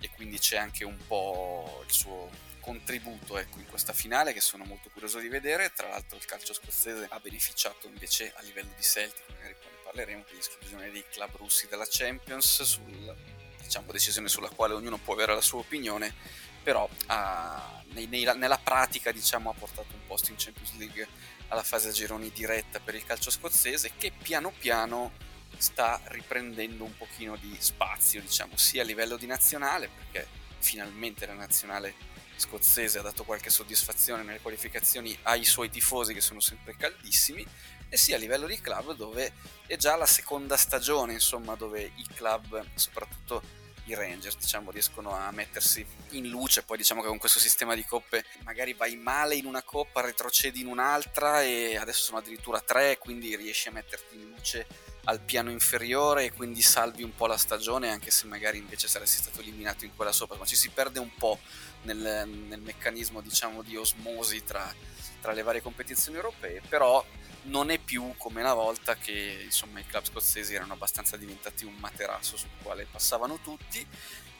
e 0.00 0.10
quindi 0.10 0.38
c'è 0.38 0.56
anche 0.56 0.84
un 0.84 0.98
po' 1.06 1.82
il 1.86 1.92
suo 1.92 2.30
contributo 2.60 3.36
ecco, 3.36 3.58
in 3.58 3.66
questa 3.66 3.92
finale 3.92 4.32
che 4.32 4.40
sono 4.40 4.64
molto 4.64 4.88
curioso 4.90 5.18
di 5.18 5.28
vedere. 5.28 5.72
Tra 5.74 5.88
l'altro 5.88 6.16
il 6.16 6.24
calcio 6.24 6.54
scozzese 6.54 7.06
ha 7.10 7.20
beneficiato 7.20 7.88
invece 7.88 8.32
a 8.34 8.42
livello 8.42 8.70
di 8.74 8.82
Celtic, 8.82 9.24
magari 9.30 9.54
poi 9.54 9.70
ne 9.70 9.78
parleremo, 9.82 10.24
dell'esclusione 10.28 10.90
dei 10.90 11.04
club 11.10 11.36
russi 11.36 11.66
dalla 11.68 11.86
Champions, 11.88 12.62
sul, 12.62 13.16
diciamo, 13.60 13.92
decisione 13.92 14.28
sulla 14.28 14.48
quale 14.48 14.74
ognuno 14.74 14.96
può 14.98 15.14
avere 15.14 15.34
la 15.34 15.40
sua 15.40 15.58
opinione, 15.58 16.14
però 16.62 16.88
ha, 17.06 17.82
nei, 17.88 18.06
nei, 18.06 18.24
nella 18.36 18.58
pratica 18.58 19.10
diciamo, 19.12 19.50
ha 19.50 19.54
portato 19.54 19.92
un 19.92 20.06
posto 20.06 20.30
in 20.30 20.36
Champions 20.38 20.76
League 20.76 21.08
alla 21.48 21.62
fase 21.62 21.88
a 21.88 21.92
gironi 21.92 22.30
diretta 22.30 22.80
per 22.80 22.94
il 22.94 23.04
calcio 23.04 23.30
scozzese 23.30 23.92
che 23.98 24.12
piano 24.22 24.52
piano 24.56 25.12
sta 25.56 26.00
riprendendo 26.06 26.84
un 26.84 26.96
pochino 26.96 27.36
di 27.36 27.56
spazio, 27.58 28.20
diciamo, 28.20 28.56
sia 28.56 28.82
a 28.82 28.84
livello 28.84 29.16
di 29.16 29.26
nazionale, 29.26 29.88
perché 29.88 30.28
finalmente 30.58 31.26
la 31.26 31.34
nazionale 31.34 32.10
scozzese 32.36 32.98
ha 32.98 33.02
dato 33.02 33.24
qualche 33.24 33.50
soddisfazione 33.50 34.22
nelle 34.22 34.40
qualificazioni 34.40 35.16
ai 35.22 35.44
suoi 35.44 35.70
tifosi 35.70 36.14
che 36.14 36.20
sono 36.20 36.40
sempre 36.40 36.76
caldissimi, 36.76 37.46
e 37.88 37.96
sia 37.98 38.16
a 38.16 38.18
livello 38.18 38.46
di 38.46 38.58
club 38.58 38.94
dove 38.94 39.34
è 39.66 39.76
già 39.76 39.96
la 39.96 40.06
seconda 40.06 40.56
stagione, 40.56 41.12
insomma, 41.12 41.54
dove 41.56 41.92
i 41.96 42.06
club, 42.14 42.64
soprattutto 42.74 43.60
i 43.86 43.94
Rangers 43.94 44.36
diciamo 44.36 44.70
riescono 44.70 45.10
a 45.10 45.30
mettersi 45.30 45.84
in 46.10 46.28
luce. 46.28 46.62
Poi 46.62 46.76
diciamo 46.76 47.02
che 47.02 47.08
con 47.08 47.18
questo 47.18 47.38
sistema 47.38 47.74
di 47.74 47.84
coppe 47.84 48.24
magari 48.44 48.74
vai 48.74 48.96
male 48.96 49.34
in 49.34 49.46
una 49.46 49.62
coppa 49.62 50.00
retrocedi 50.00 50.60
in 50.60 50.66
un'altra 50.66 51.42
e 51.42 51.76
adesso 51.76 52.04
sono 52.04 52.18
addirittura 52.18 52.60
tre 52.60 52.98
quindi 52.98 53.34
riesci 53.36 53.68
a 53.68 53.72
metterti 53.72 54.14
in 54.14 54.30
luce 54.30 54.66
al 55.04 55.20
piano 55.20 55.50
inferiore 55.50 56.24
e 56.24 56.32
quindi 56.32 56.62
salvi 56.62 57.02
un 57.02 57.14
po' 57.14 57.26
la 57.26 57.36
stagione 57.36 57.90
anche 57.90 58.10
se 58.10 58.26
magari 58.26 58.58
invece 58.58 58.86
saresti 58.86 59.22
stato 59.22 59.40
eliminato 59.40 59.84
in 59.84 59.94
quella 59.96 60.12
sopra 60.12 60.36
ma 60.36 60.44
ci 60.44 60.56
si 60.56 60.68
perde 60.70 61.00
un 61.00 61.12
po' 61.14 61.40
nel, 61.82 62.28
nel 62.28 62.60
meccanismo 62.60 63.20
diciamo 63.20 63.62
di 63.62 63.76
osmosi 63.76 64.44
tra, 64.44 64.72
tra, 65.20 65.32
le 65.32 65.42
varie 65.42 65.60
competizioni 65.60 66.16
europee 66.16 66.62
però 66.68 67.04
non 67.44 67.70
è 67.70 67.78
più 67.78 68.14
come 68.18 68.40
una 68.40 68.54
volta 68.54 68.94
che 68.94 69.40
insomma 69.44 69.80
i 69.80 69.86
club 69.86 70.04
scozzesi 70.04 70.54
erano 70.54 70.74
abbastanza 70.74 71.16
diventati 71.16 71.64
un 71.64 71.74
materasso 71.74 72.36
sul 72.36 72.50
quale 72.62 72.86
passavano 72.90 73.38
tutti. 73.42 73.84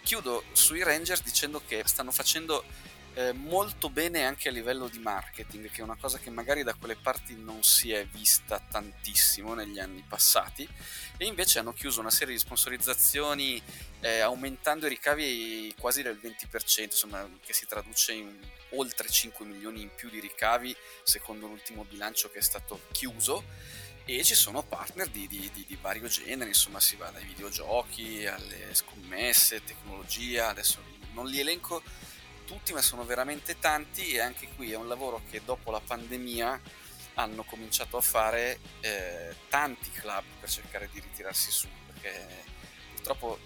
Chiudo 0.02 0.44
sui 0.52 0.82
Rangers 0.82 1.22
dicendo 1.22 1.62
che 1.66 1.82
stanno 1.86 2.10
facendo 2.10 2.64
eh, 3.14 3.32
molto 3.32 3.90
bene 3.90 4.24
anche 4.24 4.48
a 4.48 4.52
livello 4.52 4.88
di 4.88 4.98
marketing, 4.98 5.70
che 5.70 5.80
è 5.80 5.84
una 5.84 5.96
cosa 5.96 6.18
che 6.18 6.30
magari 6.30 6.62
da 6.62 6.74
quelle 6.74 6.96
parti 6.96 7.36
non 7.36 7.62
si 7.62 7.92
è 7.92 8.06
vista 8.06 8.58
tantissimo 8.58 9.54
negli 9.54 9.78
anni 9.78 10.02
passati, 10.06 10.66
e 11.16 11.26
invece 11.26 11.58
hanno 11.58 11.72
chiuso 11.72 12.00
una 12.00 12.10
serie 12.10 12.34
di 12.34 12.40
sponsorizzazioni 12.40 13.62
eh, 14.00 14.20
aumentando 14.20 14.86
i 14.86 14.88
ricavi 14.88 15.74
quasi 15.78 16.02
del 16.02 16.18
20%, 16.20 16.82
insomma, 16.82 17.28
che 17.44 17.52
si 17.52 17.66
traduce 17.66 18.12
in 18.12 18.34
oltre 18.70 19.08
5 19.08 19.44
milioni 19.44 19.82
in 19.82 19.90
più 19.94 20.08
di 20.08 20.18
ricavi 20.18 20.74
secondo 21.02 21.46
l'ultimo 21.46 21.84
bilancio 21.84 22.30
che 22.30 22.38
è 22.38 22.42
stato 22.42 22.80
chiuso. 22.92 23.44
E 24.04 24.24
ci 24.24 24.34
sono 24.34 24.64
partner 24.64 25.06
di, 25.06 25.28
di, 25.28 25.48
di, 25.52 25.64
di, 25.64 25.78
vario 25.80 26.08
genere, 26.08 26.48
insomma 26.48 26.80
si 26.80 26.96
va 26.96 27.10
dai 27.10 27.24
videogiochi 27.24 28.26
alle 28.26 28.74
scommesse, 28.74 29.62
tecnologia, 29.62 30.48
adesso 30.48 30.82
non 31.12 31.28
li 31.28 31.38
elenco 31.38 31.82
tutti, 32.52 32.74
ma 32.74 32.82
sono 32.82 33.04
veramente 33.06 33.58
tanti 33.58 34.12
e 34.12 34.20
anche 34.20 34.46
qui 34.54 34.72
è 34.72 34.76
un 34.76 34.86
lavoro 34.86 35.22
che 35.30 35.40
dopo 35.42 35.70
la 35.70 35.80
pandemia 35.80 36.60
hanno 37.14 37.44
cominciato 37.44 37.96
a 37.96 38.02
fare 38.02 38.58
eh, 38.80 39.34
tanti 39.48 39.90
club 39.90 40.24
per 40.38 40.50
cercare 40.50 40.88
di 40.92 41.00
ritirarsi 41.00 41.50
su, 41.50 41.66
perché 41.86 42.44
purtroppo 42.92 43.38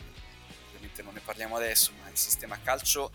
ovviamente 0.67 1.03
non 1.03 1.15
ne 1.15 1.21
parliamo 1.21 1.55
adesso, 1.55 1.93
ma 2.01 2.09
il 2.09 2.17
sistema 2.17 2.61
calcio 2.61 3.13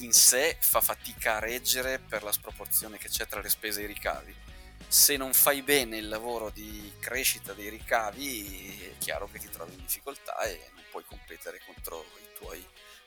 in 0.00 0.12
sé 0.12 0.56
fa 0.60 0.80
fatica 0.80 1.36
a 1.36 1.40
reggere 1.40 1.98
per 1.98 2.22
la 2.22 2.32
sproporzione 2.32 2.96
che 2.96 3.08
c'è 3.08 3.26
tra 3.26 3.40
le 3.40 3.48
spese 3.48 3.80
e 3.80 3.84
i 3.84 3.86
ricavi. 3.88 4.34
Se 4.86 5.16
non 5.16 5.32
fai 5.32 5.62
bene 5.62 5.96
il 5.96 6.08
lavoro 6.08 6.50
di 6.50 6.92
crescita 7.00 7.52
dei 7.52 7.68
ricavi, 7.68 8.92
è 8.94 8.98
chiaro 8.98 9.28
che 9.30 9.40
ti 9.40 9.48
trovi 9.48 9.72
in 9.72 9.80
difficoltà 9.80 10.40
e 10.42 10.70
non 10.74 10.84
puoi 10.90 11.04
competere 11.04 11.60
contro 11.64 12.04
i 12.20 12.38
tuoi 12.38 12.64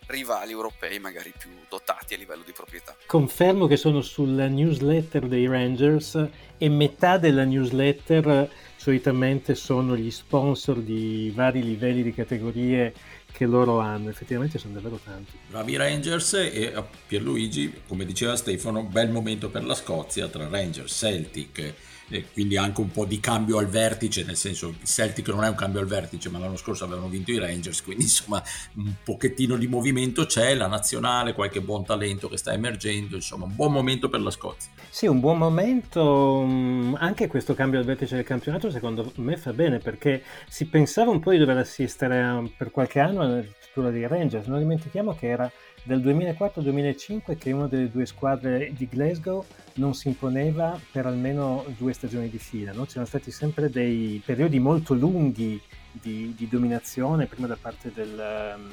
rivali 0.08 0.52
europei 0.52 1.00
magari 1.00 1.34
più 1.38 1.50
dotati 1.70 2.14
a 2.14 2.18
livello 2.18 2.44
di 2.44 2.52
proprietà. 2.52 2.96
Confermo 3.06 3.68
che 3.68 3.78
sono 3.78 4.02
sulla 4.02 4.48
newsletter 4.48 5.28
dei 5.28 5.48
Rangers 5.48 6.28
e 6.58 6.70
metà 6.70 7.18
della 7.18 7.44
newsletter 7.44 8.50
solitamente 8.76 9.56
sono 9.56 9.96
gli 9.96 10.12
sponsor 10.12 10.80
di 10.80 11.32
vari 11.34 11.64
livelli 11.64 12.04
di 12.04 12.14
categorie 12.14 12.94
che 13.32 13.46
loro 13.46 13.80
hanno, 13.80 14.10
effettivamente 14.10 14.58
sono 14.58 14.76
davvero 14.76 15.00
tanti. 15.04 15.38
Bravi 15.50 15.76
Rangers 15.76 16.34
e 16.36 16.74
Pierluigi, 17.06 17.82
come 17.86 18.06
diceva 18.06 18.36
Stefano, 18.38 18.84
bel 18.84 19.10
momento 19.10 19.50
per 19.50 19.66
la 19.66 19.76
Scozia 19.76 20.28
tra 20.28 20.48
Rangers, 20.48 20.96
Celtic, 20.96 21.74
e 22.10 22.26
quindi 22.32 22.58
anche 22.58 22.82
un 22.82 22.92
po' 22.92 23.06
di 23.06 23.20
cambio 23.20 23.58
al 23.58 23.68
vertice, 23.68 24.24
nel 24.24 24.36
senso 24.36 24.70
il 24.70 24.78
Celtic 24.84 25.28
non 25.30 25.44
è 25.44 25.50
un 25.50 25.56
cambio 25.56 25.80
al 25.80 25.88
vertice, 25.88 26.30
ma 26.30 26.40
l'anno 26.40 26.58
scorso 26.58 26.84
avevano 26.84 27.08
vinto 27.08 27.32
i 27.32 27.40
Rangers, 27.40 27.82
quindi 27.82 28.04
insomma 28.04 28.42
un 28.76 28.94
pochettino 29.04 29.58
di 29.58 29.68
movimento 29.68 30.26
c'è, 30.26 30.54
la 30.54 30.68
nazionale, 30.68 31.34
qualche 31.34 31.62
buon 31.62 31.84
talento 31.84 32.30
che 32.30 32.38
sta 32.38 32.54
emergendo, 32.54 33.16
insomma 33.16 33.46
un 33.46 33.56
buon 33.56 33.72
momento 33.72 34.10
per 34.10 34.22
la 34.22 34.32
Scozia. 34.32 34.70
Sì, 34.90 35.08
un 35.08 35.20
buon 35.20 35.38
momento, 35.38 36.44
mm, 36.46 36.96
anche 36.98 37.28
questo 37.28 37.54
cambio 37.54 37.80
al 37.80 37.86
vertice 37.86 38.16
del 38.16 38.24
campionato 38.24 38.70
secondo 38.70 39.12
me 39.16 39.38
fa 39.38 39.54
bene 39.54 39.80
perché 39.80 40.24
si 40.48 40.66
pensava 40.66 41.12
un 41.12 41.20
po' 41.20 41.32
di 41.32 41.38
dover 41.38 41.58
assistere 41.58 42.22
a, 42.22 42.44
per 42.56 42.72
qualche 42.72 43.00
anno 43.00 43.22
alla 43.22 43.44
struttura 43.44 43.90
dei 43.90 44.08
Rangers, 44.08 44.48
non 44.48 44.60
dimentichiamo 44.60 45.16
che 45.16 45.28
era 45.28 45.52
del 45.86 46.02
2004-2005 46.02 47.38
che 47.38 47.52
una 47.52 47.68
delle 47.68 47.90
due 47.90 48.06
squadre 48.06 48.74
di 48.74 48.88
Glasgow 48.90 49.46
non 49.76 49.94
si 49.94 50.08
imponeva 50.08 50.80
per 50.92 51.06
almeno 51.06 51.64
due 51.78 51.94
stagioni 51.94 52.28
di 52.28 52.40
fila. 52.40 52.74
No? 52.74 52.86
C'erano 52.86 53.06
stati 53.06 53.32
sempre 53.32 53.70
dei 53.70 54.22
periodi 54.26 54.60
molto 54.60 54.96
lunghi 54.96 55.62
di, 55.92 56.34
di 56.36 56.48
dominazione, 56.48 57.28
prima 57.28 57.46
da 57.46 57.58
parte 57.60 57.92
del, 57.94 58.56
um, 58.58 58.72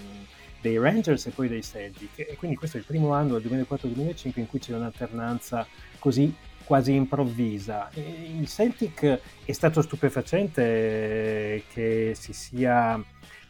dei 0.63 0.79
Rangers 0.79 1.27
e 1.27 1.31
poi 1.31 1.49
dei 1.49 1.63
Celtic. 1.63 2.19
E 2.19 2.37
quindi 2.37 2.57
questo 2.57 2.79
è 2.79 2.81
il 2.81 2.87
primo 2.87 3.13
anno, 3.13 3.39
del 3.39 3.67
2004-2005, 3.69 4.33
in 4.41 4.47
cui 4.47 4.59
c'è 4.59 4.75
un'alternanza 4.75 5.67
così 5.99 6.35
quasi 6.65 6.95
improvvisa. 6.95 7.91
Il 7.95 8.49
Celtic 8.49 9.21
è 9.45 9.53
stato 9.53 9.83
stupefacente 9.83 11.65
che 11.71 12.13
si 12.17 12.33
sia 12.33 13.03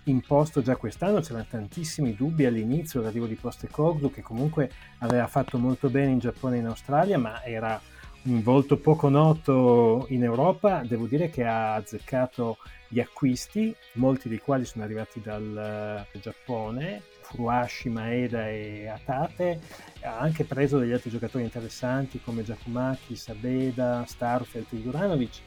imposto 0.05 0.63
già 0.63 0.77
quest'anno, 0.77 1.21
c'erano 1.21 1.47
tantissimi 1.49 2.15
dubbi 2.15 2.45
all'inizio, 2.45 3.01
l'arrivo 3.01 3.27
di 3.27 3.35
Postecoglou 3.35 4.11
che 4.11 4.23
comunque 4.23 4.71
aveva 4.99 5.27
fatto 5.27 5.59
molto 5.59 5.89
bene 5.89 6.11
in 6.11 6.19
Giappone 6.19 6.57
e 6.57 6.61
in 6.61 6.67
Australia, 6.67 7.19
ma 7.19 7.43
era 7.45 7.81
un 8.25 8.43
volto 8.43 8.77
poco 8.77 9.09
noto 9.09 10.07
in 10.11 10.23
Europa, 10.23 10.83
devo 10.85 11.07
dire 11.07 11.29
che 11.29 11.45
ha 11.45 11.75
azzeccato 11.75 12.59
gli 12.87 13.01
acquisti, 13.01 13.75
molti 13.95 14.29
dei 14.29 14.39
quali 14.39 14.65
sono 14.65 14.85
arrivati 14.85 15.21
dal 15.21 16.07
Giappone, 16.21 17.03
Furuashi, 17.23 17.89
Maeda 17.89 18.49
e 18.49 18.87
Atate, 18.87 19.61
ha 20.03 20.19
anche 20.19 20.45
preso 20.45 20.79
degli 20.79 20.93
altri 20.93 21.11
giocatori 21.11 21.43
interessanti 21.43 22.21
come 22.23 22.45
Giacomacchi, 22.45 23.17
Sabeda, 23.17 24.05
Starfelt 24.07 24.73
e 24.73 24.77
Juranovic, 24.77 25.41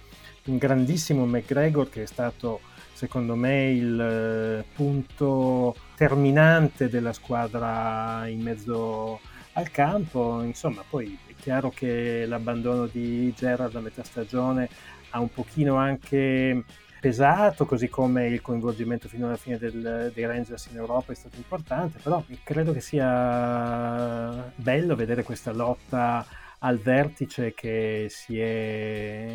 un 0.45 0.57
grandissimo 0.57 1.25
McGregor 1.25 1.89
che 1.89 2.03
è 2.03 2.07
stato 2.07 2.59
secondo 2.95 3.35
me 3.35 3.71
il 3.71 3.99
eh, 3.99 4.65
punto 4.73 5.75
terminante 5.95 6.87
della 6.87 7.11
squadra 7.11 8.25
in 8.27 8.39
mezzo 8.39 9.19
al 9.53 9.69
campo, 9.69 10.41
insomma 10.41 10.81
poi 10.89 11.17
è 11.27 11.33
chiaro 11.37 11.69
che 11.69 12.25
l'abbandono 12.25 12.87
di 12.87 13.33
Gerard 13.35 13.75
a 13.75 13.81
metà 13.81 14.01
stagione 14.03 14.69
ha 15.09 15.19
un 15.19 15.29
pochino 15.29 15.75
anche 15.75 16.63
pesato, 17.01 17.65
così 17.65 17.89
come 17.89 18.27
il 18.27 18.41
coinvolgimento 18.41 19.09
fino 19.09 19.27
alla 19.27 19.35
fine 19.35 19.57
del, 19.57 20.11
dei 20.13 20.25
Rangers 20.25 20.67
in 20.71 20.77
Europa 20.77 21.11
è 21.11 21.15
stato 21.15 21.35
importante, 21.35 21.99
però 22.01 22.23
credo 22.45 22.71
che 22.71 22.79
sia 22.79 24.51
bello 24.55 24.95
vedere 24.95 25.23
questa 25.23 25.51
lotta 25.51 26.25
al 26.59 26.77
vertice 26.77 27.53
che 27.53 28.07
si 28.09 28.39
è 28.39 29.27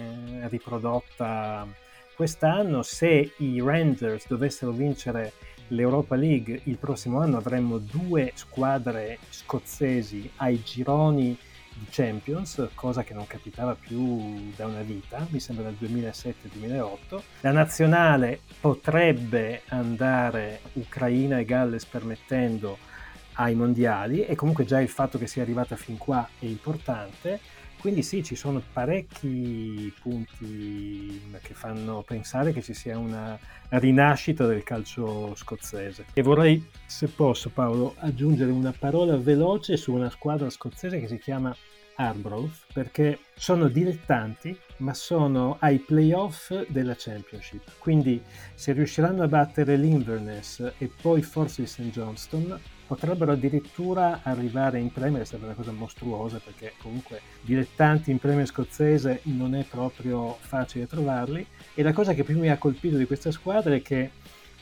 riprodotta 0.49 1.67
quest'anno. 2.21 2.83
Se 2.83 3.33
i 3.39 3.63
Rangers 3.63 4.27
dovessero 4.29 4.73
vincere 4.73 5.33
l'Europa 5.69 6.17
League 6.17 6.61
il 6.65 6.77
prossimo 6.77 7.19
anno 7.19 7.39
avremmo 7.39 7.79
due 7.79 8.33
squadre 8.35 9.17
scozzesi 9.31 10.31
ai 10.37 10.63
gironi 10.63 11.35
di 11.73 11.87
Champions, 11.89 12.69
cosa 12.75 13.05
che 13.05 13.15
non 13.15 13.27
capitava 13.27 13.75
più 13.75 14.53
da 14.55 14.67
una 14.67 14.83
vita, 14.83 15.27
mi 15.31 15.41
sembra 15.41 15.65
dal 15.65 15.79
2007-2008. 15.81 17.23
La 17.41 17.53
nazionale 17.53 18.41
potrebbe 18.61 19.63
andare 19.69 20.61
Ucraina 20.75 21.39
e 21.39 21.47
Galles 21.47 21.87
permettendo 21.87 22.77
ai 23.35 23.55
mondiali 23.55 24.27
e 24.27 24.35
comunque 24.35 24.67
già 24.67 24.79
il 24.79 24.91
fatto 24.91 25.17
che 25.17 25.27
sia 25.27 25.41
arrivata 25.41 25.75
fin 25.75 25.97
qua 25.97 26.29
è 26.39 26.45
importante. 26.45 27.41
Quindi 27.81 28.03
sì, 28.03 28.23
ci 28.23 28.37
sono 28.37 28.63
parecchi 28.75 29.91
punti 30.03 31.19
che 31.41 31.55
fanno 31.55 32.03
pensare 32.07 32.53
che 32.53 32.61
ci 32.61 32.75
sia 32.75 32.99
una 32.99 33.39
rinascita 33.71 34.47
del 34.47 34.63
calcio 34.63 35.35
scozzese. 35.35 36.05
E 36.13 36.21
vorrei, 36.21 36.63
se 36.85 37.09
posso 37.09 37.49
Paolo, 37.49 37.95
aggiungere 37.99 38.51
una 38.51 38.75
parola 38.79 39.17
veloce 39.17 39.79
su 39.79 39.95
una 39.95 40.11
squadra 40.11 40.51
scozzese 40.51 41.01
che 41.01 41.09
si 41.09 41.19
chiama 41.19 41.57
Arbroath, 41.95 42.67
perché 42.73 43.21
sono 43.35 43.69
dilettanti, 43.69 44.55
ma 44.79 44.93
sono 44.93 45.57
ai 45.61 45.79
playoff 45.79 46.53
della 46.69 46.95
Championship. 46.97 47.79
Quindi 47.79 48.23
se 48.55 48.73
riusciranno 48.73 49.23
a 49.23 49.29
battere 49.29 49.77
l'Inverness 49.77 50.75
e 50.77 50.91
poi 51.01 51.23
forse 51.23 51.63
il 51.63 51.69
St. 51.69 51.91
Johnston, 51.91 52.61
potrebbero 52.91 53.31
addirittura 53.31 54.19
arrivare 54.25 54.81
in 54.81 54.91
Premier, 54.91 55.25
sarebbe 55.25 55.47
una 55.47 55.55
cosa 55.55 55.71
mostruosa 55.71 56.41
perché 56.45 56.73
comunque 56.83 57.21
dilettanti 57.41 58.11
in 58.11 58.19
Premier 58.19 58.49
scozzese 58.49 59.21
non 59.27 59.55
è 59.55 59.63
proprio 59.63 60.37
facile 60.41 60.89
trovarli. 60.89 61.47
E 61.73 61.85
la 61.85 61.93
cosa 61.93 62.15
che 62.15 62.25
più 62.25 62.37
mi 62.37 62.51
ha 62.51 62.59
colpito 62.59 62.97
di 62.97 63.07
questa 63.07 63.31
squadra 63.31 63.73
è 63.77 63.81
che 63.81 64.11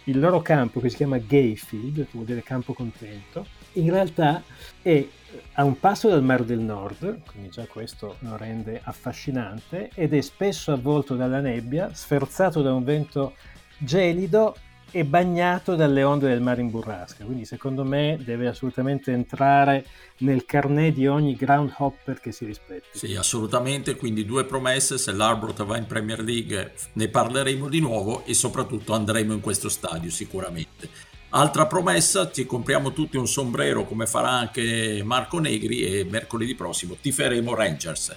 il 0.04 0.18
loro 0.18 0.42
campo 0.42 0.78
che 0.78 0.90
si 0.90 0.96
chiama 0.96 1.16
Gayfield, 1.16 1.94
che 2.04 2.10
vuol 2.12 2.26
dire 2.26 2.42
campo 2.42 2.74
contento, 2.74 3.46
in 3.74 3.88
realtà 3.88 4.42
è 4.82 5.06
a 5.54 5.64
un 5.64 5.80
passo 5.80 6.10
dal 6.10 6.22
Mar 6.22 6.44
del 6.44 6.60
Nord, 6.60 7.22
quindi 7.30 7.48
già 7.48 7.64
questo 7.64 8.16
lo 8.18 8.36
rende 8.36 8.78
affascinante, 8.84 9.88
ed 9.94 10.12
è 10.12 10.20
spesso 10.20 10.70
avvolto 10.70 11.16
dalla 11.16 11.40
nebbia, 11.40 11.94
sferzato 11.94 12.60
da 12.60 12.74
un 12.74 12.84
vento 12.84 13.36
gelido 13.78 14.54
e 14.90 15.04
bagnato 15.04 15.74
dalle 15.74 16.02
onde 16.02 16.28
del 16.28 16.40
mare 16.40 16.60
in 16.60 16.70
burrasca, 16.70 17.24
quindi 17.24 17.44
secondo 17.44 17.84
me 17.84 18.18
deve 18.22 18.48
assolutamente 18.48 19.12
entrare 19.12 19.84
nel 20.18 20.44
carnet 20.44 20.94
di 20.94 21.06
ogni 21.06 21.34
ground 21.34 21.74
hopper 21.76 22.20
che 22.20 22.32
si 22.32 22.44
rispetti. 22.44 22.98
Sì, 22.98 23.14
assolutamente, 23.14 23.96
quindi 23.96 24.24
due 24.24 24.44
promesse, 24.44 24.98
se 24.98 25.12
l'Arbroath 25.12 25.64
va 25.64 25.76
in 25.76 25.86
Premier 25.86 26.20
League 26.20 26.72
ne 26.94 27.08
parleremo 27.08 27.68
di 27.68 27.80
nuovo 27.80 28.24
e 28.24 28.34
soprattutto 28.34 28.94
andremo 28.94 29.32
in 29.32 29.40
questo 29.40 29.68
stadio 29.68 30.10
sicuramente. 30.10 30.88
Altra 31.30 31.66
promessa, 31.66 32.30
ci 32.30 32.46
compriamo 32.46 32.92
tutti 32.92 33.18
un 33.18 33.26
sombrero 33.26 33.84
come 33.84 34.06
farà 34.06 34.30
anche 34.30 35.02
Marco 35.04 35.38
Negri 35.38 35.82
e 35.82 36.06
mercoledì 36.08 36.54
prossimo 36.54 36.96
tiferemo 36.98 37.54
Rangers. 37.54 38.16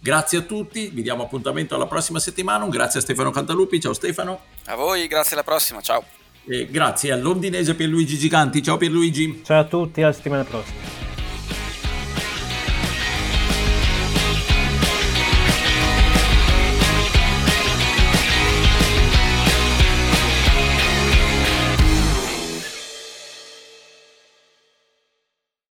Grazie 0.00 0.38
a 0.38 0.42
tutti, 0.42 0.90
vi 0.92 1.02
diamo 1.02 1.24
appuntamento 1.24 1.74
alla 1.74 1.86
prossima 1.86 2.18
settimana. 2.20 2.64
Un 2.64 2.70
grazie 2.70 3.00
a 3.00 3.02
Stefano 3.02 3.30
Cantalupi, 3.30 3.80
ciao 3.80 3.92
Stefano. 3.92 4.40
A 4.66 4.76
voi, 4.76 5.06
grazie 5.06 5.32
alla 5.32 5.44
prossima, 5.44 5.80
ciao. 5.80 6.04
E 6.46 6.66
grazie 6.70 7.12
al 7.12 7.20
londinese 7.20 7.74
Pierluigi 7.74 8.16
Giganti, 8.16 8.62
ciao 8.62 8.76
Pierluigi. 8.76 9.42
Ciao 9.44 9.60
a 9.60 9.64
tutti, 9.64 10.02
alla 10.02 10.12
settimana 10.12 10.44
prossima. 10.44 11.07